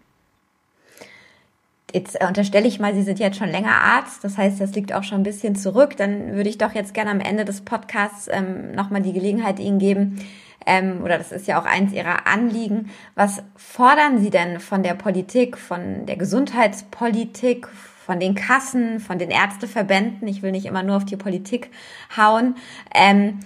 Jetzt 1.93 2.19
äh, 2.19 2.25
unterstelle 2.27 2.67
ich 2.67 2.79
mal, 2.79 2.95
Sie 2.95 3.03
sind 3.03 3.19
jetzt 3.19 3.37
schon 3.37 3.49
länger 3.49 3.75
Arzt, 3.75 4.23
das 4.23 4.37
heißt, 4.37 4.59
das 4.59 4.73
liegt 4.73 4.93
auch 4.93 5.03
schon 5.03 5.19
ein 5.19 5.23
bisschen 5.23 5.55
zurück. 5.55 5.95
Dann 5.95 6.33
würde 6.33 6.49
ich 6.49 6.57
doch 6.57 6.73
jetzt 6.73 6.93
gerne 6.93 7.11
am 7.11 7.19
Ende 7.19 7.45
des 7.45 7.61
Podcasts 7.61 8.27
ähm, 8.31 8.71
nochmal 8.73 9.01
die 9.01 9.13
Gelegenheit 9.13 9.59
Ihnen 9.59 9.77
geben, 9.77 10.19
ähm, 10.65 11.01
oder 11.03 11.17
das 11.17 11.31
ist 11.31 11.47
ja 11.47 11.61
auch 11.61 11.65
eins 11.65 11.93
Ihrer 11.93 12.25
Anliegen. 12.25 12.89
Was 13.15 13.43
fordern 13.55 14.19
Sie 14.19 14.31
denn 14.31 14.59
von 14.59 14.81
der 14.81 14.95
Politik, 14.95 15.57
von 15.57 16.05
der 16.07 16.17
Gesundheitspolitik, 16.17 17.67
von 17.67 18.19
den 18.19 18.33
Kassen, 18.33 18.99
von 18.99 19.19
den 19.19 19.29
Ärzteverbänden? 19.29 20.27
Ich 20.27 20.41
will 20.41 20.51
nicht 20.51 20.65
immer 20.65 20.83
nur 20.83 20.97
auf 20.97 21.05
die 21.05 21.17
Politik 21.17 21.69
hauen. 22.17 22.55
Ähm, 22.95 23.39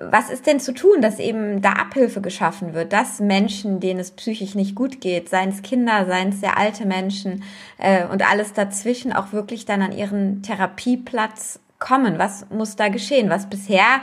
was 0.00 0.30
ist 0.30 0.46
denn 0.46 0.60
zu 0.60 0.72
tun, 0.72 1.02
dass 1.02 1.18
eben 1.18 1.60
da 1.60 1.72
Abhilfe 1.72 2.20
geschaffen 2.20 2.72
wird, 2.72 2.92
dass 2.92 3.20
Menschen, 3.20 3.80
denen 3.80 3.98
es 3.98 4.12
psychisch 4.12 4.54
nicht 4.54 4.74
gut 4.74 5.00
geht, 5.00 5.28
seien 5.28 5.48
es 5.48 5.62
Kinder, 5.62 6.06
seien 6.06 6.28
es 6.28 6.40
sehr 6.40 6.56
alte 6.56 6.86
Menschen 6.86 7.42
äh, 7.78 8.04
und 8.06 8.28
alles 8.28 8.52
dazwischen 8.52 9.12
auch 9.12 9.32
wirklich 9.32 9.64
dann 9.64 9.82
an 9.82 9.92
ihren 9.92 10.42
Therapieplatz 10.42 11.60
kommen? 11.78 12.18
Was 12.18 12.46
muss 12.50 12.76
da 12.76 12.88
geschehen? 12.88 13.28
Was 13.28 13.50
bisher, 13.50 14.00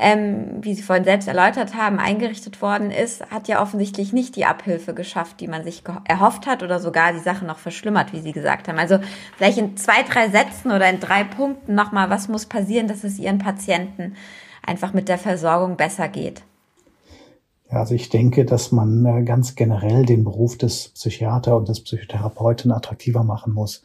ähm, 0.00 0.58
wie 0.60 0.74
Sie 0.74 0.82
vorhin 0.82 1.04
selbst 1.04 1.28
erläutert 1.28 1.74
haben, 1.74 2.00
eingerichtet 2.00 2.60
worden 2.60 2.90
ist, 2.90 3.30
hat 3.30 3.46
ja 3.46 3.62
offensichtlich 3.62 4.12
nicht 4.12 4.34
die 4.34 4.44
Abhilfe 4.44 4.92
geschafft, 4.92 5.40
die 5.40 5.48
man 5.48 5.62
sich 5.62 5.84
erhofft 6.04 6.48
hat 6.48 6.64
oder 6.64 6.80
sogar 6.80 7.12
die 7.12 7.20
Sache 7.20 7.44
noch 7.44 7.58
verschlimmert, 7.58 8.12
wie 8.12 8.20
Sie 8.20 8.32
gesagt 8.32 8.66
haben. 8.66 8.78
Also 8.78 8.98
vielleicht 9.36 9.58
in 9.58 9.76
zwei, 9.76 10.02
drei 10.02 10.30
Sätzen 10.30 10.72
oder 10.72 10.90
in 10.90 10.98
drei 10.98 11.22
Punkten 11.22 11.76
nochmal, 11.76 12.10
was 12.10 12.26
muss 12.26 12.46
passieren, 12.46 12.88
dass 12.88 13.04
es 13.04 13.20
Ihren 13.20 13.38
Patienten 13.38 14.16
einfach 14.68 14.92
mit 14.92 15.08
der 15.08 15.18
Versorgung 15.18 15.76
besser 15.76 16.08
geht? 16.08 16.42
Ja, 17.70 17.80
also 17.80 17.94
ich 17.94 18.08
denke, 18.08 18.44
dass 18.44 18.72
man 18.72 19.04
äh, 19.04 19.22
ganz 19.24 19.54
generell 19.54 20.06
den 20.06 20.24
Beruf 20.24 20.56
des 20.56 20.88
Psychiater 20.90 21.56
und 21.56 21.68
des 21.68 21.82
Psychotherapeuten 21.82 22.72
attraktiver 22.72 23.24
machen 23.24 23.52
muss. 23.52 23.84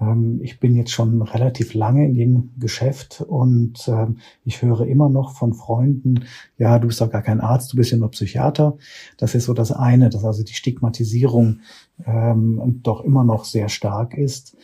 Ähm, 0.00 0.40
ich 0.42 0.60
bin 0.60 0.76
jetzt 0.76 0.92
schon 0.92 1.20
relativ 1.22 1.74
lange 1.74 2.06
in 2.06 2.14
dem 2.14 2.50
Geschäft 2.58 3.20
und 3.26 3.88
ähm, 3.88 4.18
ich 4.44 4.62
höre 4.62 4.86
immer 4.86 5.08
noch 5.08 5.34
von 5.34 5.54
Freunden, 5.54 6.24
ja, 6.56 6.78
du 6.78 6.86
bist 6.86 7.00
doch 7.00 7.10
gar 7.10 7.22
kein 7.22 7.40
Arzt, 7.40 7.72
du 7.72 7.76
bist 7.76 7.90
ja 7.90 7.98
nur 7.98 8.10
Psychiater. 8.12 8.76
Das 9.16 9.34
ist 9.34 9.46
so 9.46 9.54
das 9.54 9.72
eine, 9.72 10.08
dass 10.08 10.24
also 10.24 10.44
die 10.44 10.54
Stigmatisierung 10.54 11.60
ähm, 12.06 12.80
doch 12.82 13.02
immer 13.02 13.24
noch 13.24 13.44
sehr 13.44 13.68
stark 13.68 14.14
ist. 14.14 14.56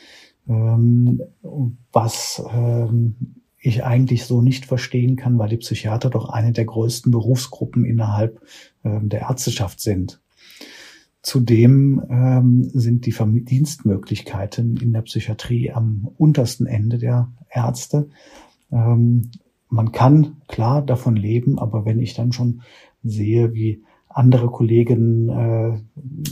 was 1.92 2.42
ich 3.60 3.84
eigentlich 3.84 4.24
so 4.24 4.40
nicht 4.40 4.64
verstehen 4.64 5.16
kann, 5.16 5.38
weil 5.38 5.50
die 5.50 5.58
Psychiater 5.58 6.10
doch 6.10 6.30
eine 6.30 6.52
der 6.52 6.64
größten 6.64 7.12
Berufsgruppen 7.12 7.84
innerhalb 7.84 8.40
ähm, 8.84 9.08
der 9.08 9.20
Ärzteschaft 9.20 9.80
sind. 9.80 10.20
Zudem 11.22 12.02
ähm, 12.08 12.70
sind 12.72 13.04
die 13.04 13.12
Verdienstmöglichkeiten 13.12 14.78
in 14.78 14.92
der 14.94 15.02
Psychiatrie 15.02 15.70
am 15.70 16.08
untersten 16.16 16.66
Ende 16.66 16.96
der 16.96 17.30
Ärzte. 17.50 18.08
Ähm, 18.72 19.30
man 19.68 19.92
kann 19.92 20.38
klar 20.48 20.80
davon 20.82 21.16
leben, 21.16 21.58
aber 21.58 21.84
wenn 21.84 22.00
ich 22.00 22.14
dann 22.14 22.32
schon 22.32 22.62
sehe, 23.02 23.52
wie 23.52 23.84
andere 24.08 24.48
Kollegen 24.48 25.28
äh, 25.28 25.78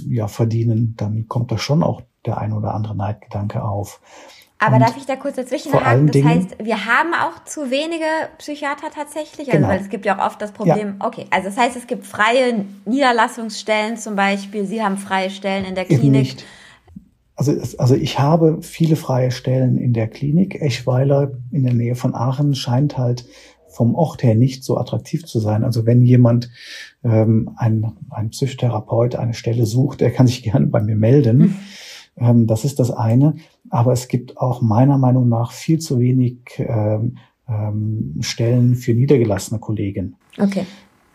ja 0.09 0.27
verdienen, 0.27 0.95
dann 0.97 1.29
kommt 1.29 1.53
da 1.53 1.59
schon 1.59 1.83
auch 1.83 2.03
der 2.25 2.39
ein 2.39 2.53
oder 2.53 2.75
andere 2.75 2.97
Neidgedanke 2.97 3.63
auf. 3.63 4.01
Aber 4.59 4.77
und 4.77 4.81
darf 4.81 4.97
ich 4.97 5.07
da 5.07 5.15
kurz 5.15 5.37
dazwischen 5.37 5.73
haken? 5.73 6.09
Das 6.09 6.23
heißt, 6.23 6.57
wir 6.63 6.85
haben 6.85 7.15
auch 7.15 7.45
zu 7.45 7.71
wenige 7.71 8.05
Psychiater 8.39 8.89
tatsächlich, 8.93 9.49
also 9.49 9.59
genau. 9.59 9.69
weil 9.69 9.81
es 9.81 9.89
gibt 9.89 10.05
ja 10.05 10.19
auch 10.19 10.27
oft 10.27 10.43
das 10.43 10.51
Problem, 10.51 10.97
ja. 10.99 11.07
okay, 11.07 11.27
also 11.31 11.49
das 11.49 11.57
heißt, 11.57 11.77
es 11.77 11.87
gibt 11.87 12.05
freie 12.05 12.65
Niederlassungsstellen 12.85 13.97
zum 13.97 14.17
Beispiel, 14.17 14.67
Sie 14.67 14.83
haben 14.83 14.97
freie 14.97 15.31
Stellen 15.31 15.65
in 15.65 15.77
der 15.77 15.85
Klinik. 15.85 16.37
Also, 17.37 17.53
also 17.79 17.95
ich 17.95 18.19
habe 18.19 18.59
viele 18.63 18.97
freie 18.97 19.31
Stellen 19.31 19.79
in 19.79 19.93
der 19.93 20.09
Klinik. 20.09 20.61
Eschweiler 20.61 21.31
in 21.53 21.63
der 21.63 21.73
Nähe 21.73 21.95
von 21.95 22.17
Aachen 22.17 22.57
scheint 22.57 22.99
halt 22.99 23.27
vom 23.69 23.95
Ort 23.95 24.25
her 24.25 24.35
nicht 24.35 24.65
so 24.65 24.77
attraktiv 24.77 25.25
zu 25.25 25.39
sein. 25.39 25.63
Also 25.63 25.87
wenn 25.87 26.03
jemand 26.03 26.51
ähm, 27.05 27.51
ein, 27.57 27.93
ein 28.11 28.31
Psychotherapeut 28.31 29.15
eine 29.15 29.35
Stelle 29.35 29.67
sucht, 29.67 30.01
der 30.01 30.11
kann 30.11 30.27
sich 30.27 30.43
gerne 30.43 30.67
bei 30.67 30.83
mir 30.83 30.97
melden. 30.97 31.57
Ähm, 32.19 32.47
das 32.47 32.65
ist 32.65 32.79
das 32.79 32.91
eine. 32.91 33.37
Aber 33.71 33.93
es 33.93 34.09
gibt 34.09 34.39
auch 34.39 34.63
meiner 34.63 34.99
Meinung 34.99 35.29
nach 35.29 35.53
viel 35.53 35.79
zu 35.79 36.01
wenig 36.01 36.39
ähm, 36.59 37.17
ähm, 37.49 38.17
Stellen 38.21 38.75
für 38.75 38.95
niedergelassene 38.95 39.61
Kollegen. 39.61 40.17
Okay. 40.39 40.65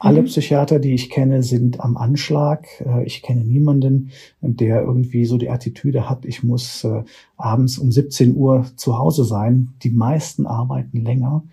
Alle 0.03 0.21
mhm. 0.21 0.25
Psychiater, 0.25 0.79
die 0.79 0.93
ich 0.93 1.09
kenne, 1.09 1.43
sind 1.43 1.79
am 1.79 1.95
Anschlag. 1.95 2.67
Äh, 2.81 3.05
ich 3.05 3.21
kenne 3.21 3.45
niemanden, 3.45 4.11
der 4.41 4.81
irgendwie 4.81 5.23
so 5.25 5.37
die 5.37 5.49
Attitüde 5.49 6.09
hat, 6.09 6.25
ich 6.25 6.43
muss 6.43 6.83
äh, 6.83 7.03
abends 7.37 7.77
um 7.77 7.91
17 7.91 8.35
Uhr 8.35 8.65
zu 8.75 8.97
Hause 8.97 9.23
sein. 9.23 9.69
Die 9.81 9.91
meisten 9.91 10.45
arbeiten 10.45 11.03
länger. 11.03 11.43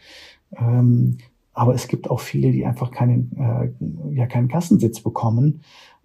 Ähm, 0.57 1.19
aber 1.53 1.75
es 1.75 1.89
gibt 1.89 2.11
auch 2.11 2.21
viele, 2.21 2.51
die 2.51 2.65
einfach 2.65 2.91
keinen, 2.91 3.31
äh, 3.37 4.17
ja, 4.17 4.27
keinen 4.27 4.49
Kassensitz 4.49 5.01
bekommen. 5.01 5.61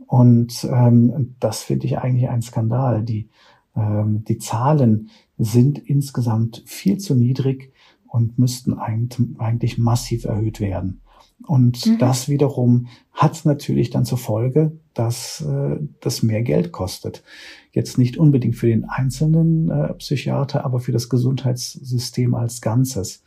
Und 0.08 0.68
ähm, 0.72 1.36
das 1.40 1.64
finde 1.64 1.88
ich 1.88 1.98
eigentlich 1.98 2.30
ein 2.30 2.42
Skandal. 2.42 3.04
Die, 3.04 3.30
ähm, 3.76 4.24
die 4.28 4.38
Zahlen 4.38 5.10
sind 5.38 5.80
insgesamt 5.80 6.64
viel 6.66 6.98
zu 6.98 7.16
niedrig 7.16 7.74
und 8.08 8.40
müssten 8.40 8.74
eigentlich 8.74 9.78
massiv 9.78 10.26
erhöht 10.26 10.60
werden. 10.60 11.02
Und 11.44 11.86
mhm. 11.86 11.98
das 11.98 12.30
wiederum 12.30 12.88
hat 13.12 13.46
natürlich 13.46 13.90
dann 13.90 14.06
zur 14.06 14.18
Folge, 14.18 14.80
dass 14.94 15.42
äh, 15.42 15.78
das 16.00 16.24
mehr 16.24 16.42
Geld 16.42 16.72
kostet. 16.72 17.24
Jetzt 17.72 17.98
nicht 17.98 18.18
unbedingt 18.18 18.56
für 18.56 18.68
den 18.68 18.86
einzelnen 18.86 19.70
äh, 19.70 19.94
Psychiater, 19.96 20.64
aber 20.64 20.80
für 20.80 20.94
das 20.94 21.10
Gesundheitssystem 21.10 22.34
als 22.34 22.62
Ganzes. 22.62 23.24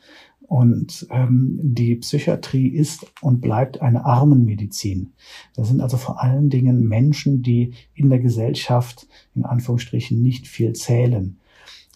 Und 0.49 1.07
ähm, 1.11 1.61
die 1.63 1.97
Psychiatrie 1.97 2.69
ist 2.69 3.07
und 3.21 3.43
bleibt 3.43 3.83
eine 3.83 4.07
Armenmedizin. 4.07 5.13
Das 5.55 5.69
sind 5.69 5.83
also 5.83 5.99
vor 5.99 6.23
allen 6.23 6.49
Dingen 6.49 6.89
Menschen, 6.89 7.43
die 7.43 7.75
in 7.95 8.09
der 8.09 8.19
Gesellschaft 8.19 9.07
in 9.35 9.45
Anführungsstrichen 9.45 10.23
nicht 10.23 10.49
viel 10.49 10.73
zählen. 10.73 11.39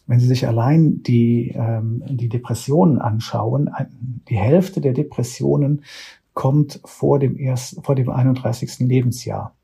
Wenn 0.06 0.20
Sie 0.20 0.26
sich 0.26 0.46
allein 0.46 1.02
die, 1.02 1.54
ähm, 1.56 2.02
die 2.06 2.28
Depressionen 2.28 2.98
anschauen, 2.98 3.70
die 4.28 4.36
Hälfte 4.36 4.82
der 4.82 4.92
Depressionen 4.92 5.82
kommt 6.34 6.80
vor 6.84 7.18
dem, 7.18 7.38
erst, 7.38 7.82
vor 7.82 7.94
dem 7.94 8.10
31. 8.10 8.80
Lebensjahr. 8.80 9.54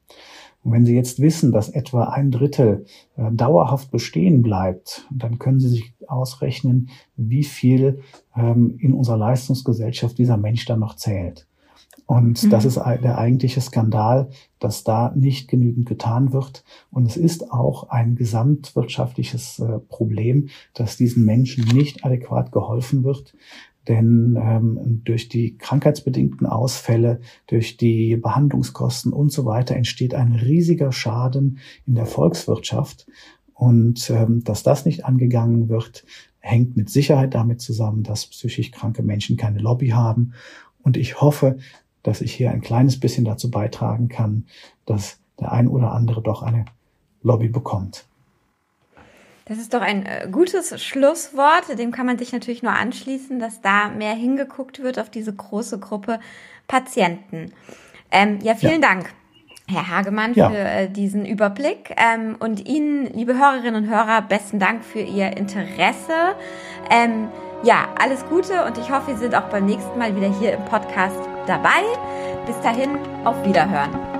Und 0.62 0.72
wenn 0.72 0.84
Sie 0.84 0.94
jetzt 0.94 1.20
wissen, 1.20 1.52
dass 1.52 1.68
etwa 1.68 2.04
ein 2.04 2.30
Drittel 2.30 2.84
äh, 3.16 3.30
dauerhaft 3.32 3.90
bestehen 3.90 4.42
bleibt, 4.42 5.06
dann 5.10 5.38
können 5.38 5.60
Sie 5.60 5.68
sich 5.68 5.94
ausrechnen, 6.06 6.90
wie 7.16 7.44
viel 7.44 8.00
ähm, 8.36 8.76
in 8.78 8.92
unserer 8.92 9.18
Leistungsgesellschaft 9.18 10.18
dieser 10.18 10.36
Mensch 10.36 10.64
dann 10.64 10.80
noch 10.80 10.96
zählt. 10.96 11.46
Und 12.06 12.42
mhm. 12.42 12.50
das 12.50 12.64
ist 12.64 12.76
der 12.76 13.18
eigentliche 13.18 13.60
Skandal, 13.60 14.30
dass 14.58 14.82
da 14.82 15.12
nicht 15.14 15.46
genügend 15.46 15.86
getan 15.86 16.32
wird. 16.32 16.64
Und 16.90 17.06
es 17.06 17.18
ist 17.18 17.52
auch 17.52 17.90
ein 17.90 18.16
gesamtwirtschaftliches 18.16 19.58
äh, 19.58 19.78
Problem, 19.78 20.48
dass 20.72 20.96
diesen 20.96 21.26
Menschen 21.26 21.64
nicht 21.64 22.06
adäquat 22.06 22.50
geholfen 22.50 23.04
wird, 23.04 23.34
denn 23.88 24.38
ähm, 24.40 25.00
durch 25.04 25.28
die 25.28 25.56
krankheitsbedingten 25.56 26.46
Ausfälle, 26.46 27.20
durch 27.46 27.76
die 27.76 28.16
Behandlungskosten 28.16 29.12
und 29.12 29.32
so 29.32 29.44
weiter 29.44 29.74
entsteht 29.74 30.14
ein 30.14 30.32
riesiger 30.32 30.92
Schaden 30.92 31.58
in 31.86 31.94
der 31.94 32.06
Volkswirtschaft. 32.06 33.06
Und 33.54 34.10
ähm, 34.10 34.44
dass 34.44 34.62
das 34.62 34.84
nicht 34.84 35.04
angegangen 35.04 35.68
wird, 35.68 36.04
hängt 36.38 36.76
mit 36.76 36.90
Sicherheit 36.90 37.34
damit 37.34 37.60
zusammen, 37.60 38.02
dass 38.02 38.26
psychisch 38.26 38.70
kranke 38.70 39.02
Menschen 39.02 39.36
keine 39.36 39.58
Lobby 39.58 39.88
haben. 39.88 40.34
Und 40.82 40.96
ich 40.96 41.20
hoffe, 41.20 41.58
dass 42.02 42.20
ich 42.20 42.32
hier 42.32 42.50
ein 42.50 42.60
kleines 42.60 43.00
bisschen 43.00 43.24
dazu 43.24 43.50
beitragen 43.50 44.08
kann, 44.08 44.46
dass 44.86 45.18
der 45.40 45.52
ein 45.52 45.66
oder 45.66 45.92
andere 45.92 46.22
doch 46.22 46.42
eine 46.42 46.66
Lobby 47.22 47.48
bekommt. 47.48 48.06
Das 49.48 49.58
ist 49.58 49.72
doch 49.72 49.80
ein 49.80 50.04
äh, 50.04 50.28
gutes 50.30 50.82
Schlusswort. 50.82 51.78
Dem 51.78 51.90
kann 51.90 52.06
man 52.06 52.18
sich 52.18 52.32
natürlich 52.32 52.62
nur 52.62 52.72
anschließen, 52.72 53.38
dass 53.38 53.60
da 53.62 53.88
mehr 53.88 54.14
hingeguckt 54.14 54.82
wird 54.82 54.98
auf 54.98 55.10
diese 55.10 55.34
große 55.34 55.78
Gruppe 55.78 56.20
Patienten. 56.66 57.52
Ähm, 58.10 58.38
ja, 58.42 58.54
vielen 58.54 58.82
ja. 58.82 58.88
Dank. 58.88 59.10
Herr 59.70 59.88
Hagemann, 59.88 60.34
ja. 60.34 60.50
für 60.50 60.56
äh, 60.56 60.88
diesen 60.88 61.26
Überblick. 61.26 61.94
Ähm, 61.96 62.36
und 62.38 62.66
Ihnen, 62.66 63.06
liebe 63.12 63.38
Hörerinnen 63.38 63.84
und 63.84 63.90
Hörer, 63.90 64.22
besten 64.22 64.58
Dank 64.58 64.84
für 64.84 65.00
Ihr 65.00 65.36
Interesse. 65.36 66.34
Ähm, 66.90 67.28
ja, 67.62 67.88
alles 68.00 68.24
Gute 68.26 68.64
und 68.64 68.78
ich 68.78 68.90
hoffe, 68.90 69.12
Sie 69.12 69.18
sind 69.18 69.34
auch 69.34 69.48
beim 69.50 69.66
nächsten 69.66 69.98
Mal 69.98 70.14
wieder 70.14 70.32
hier 70.38 70.54
im 70.54 70.64
Podcast 70.66 71.18
dabei. 71.46 71.82
Bis 72.46 72.58
dahin, 72.60 72.98
auf 73.24 73.44
Wiederhören. 73.44 74.17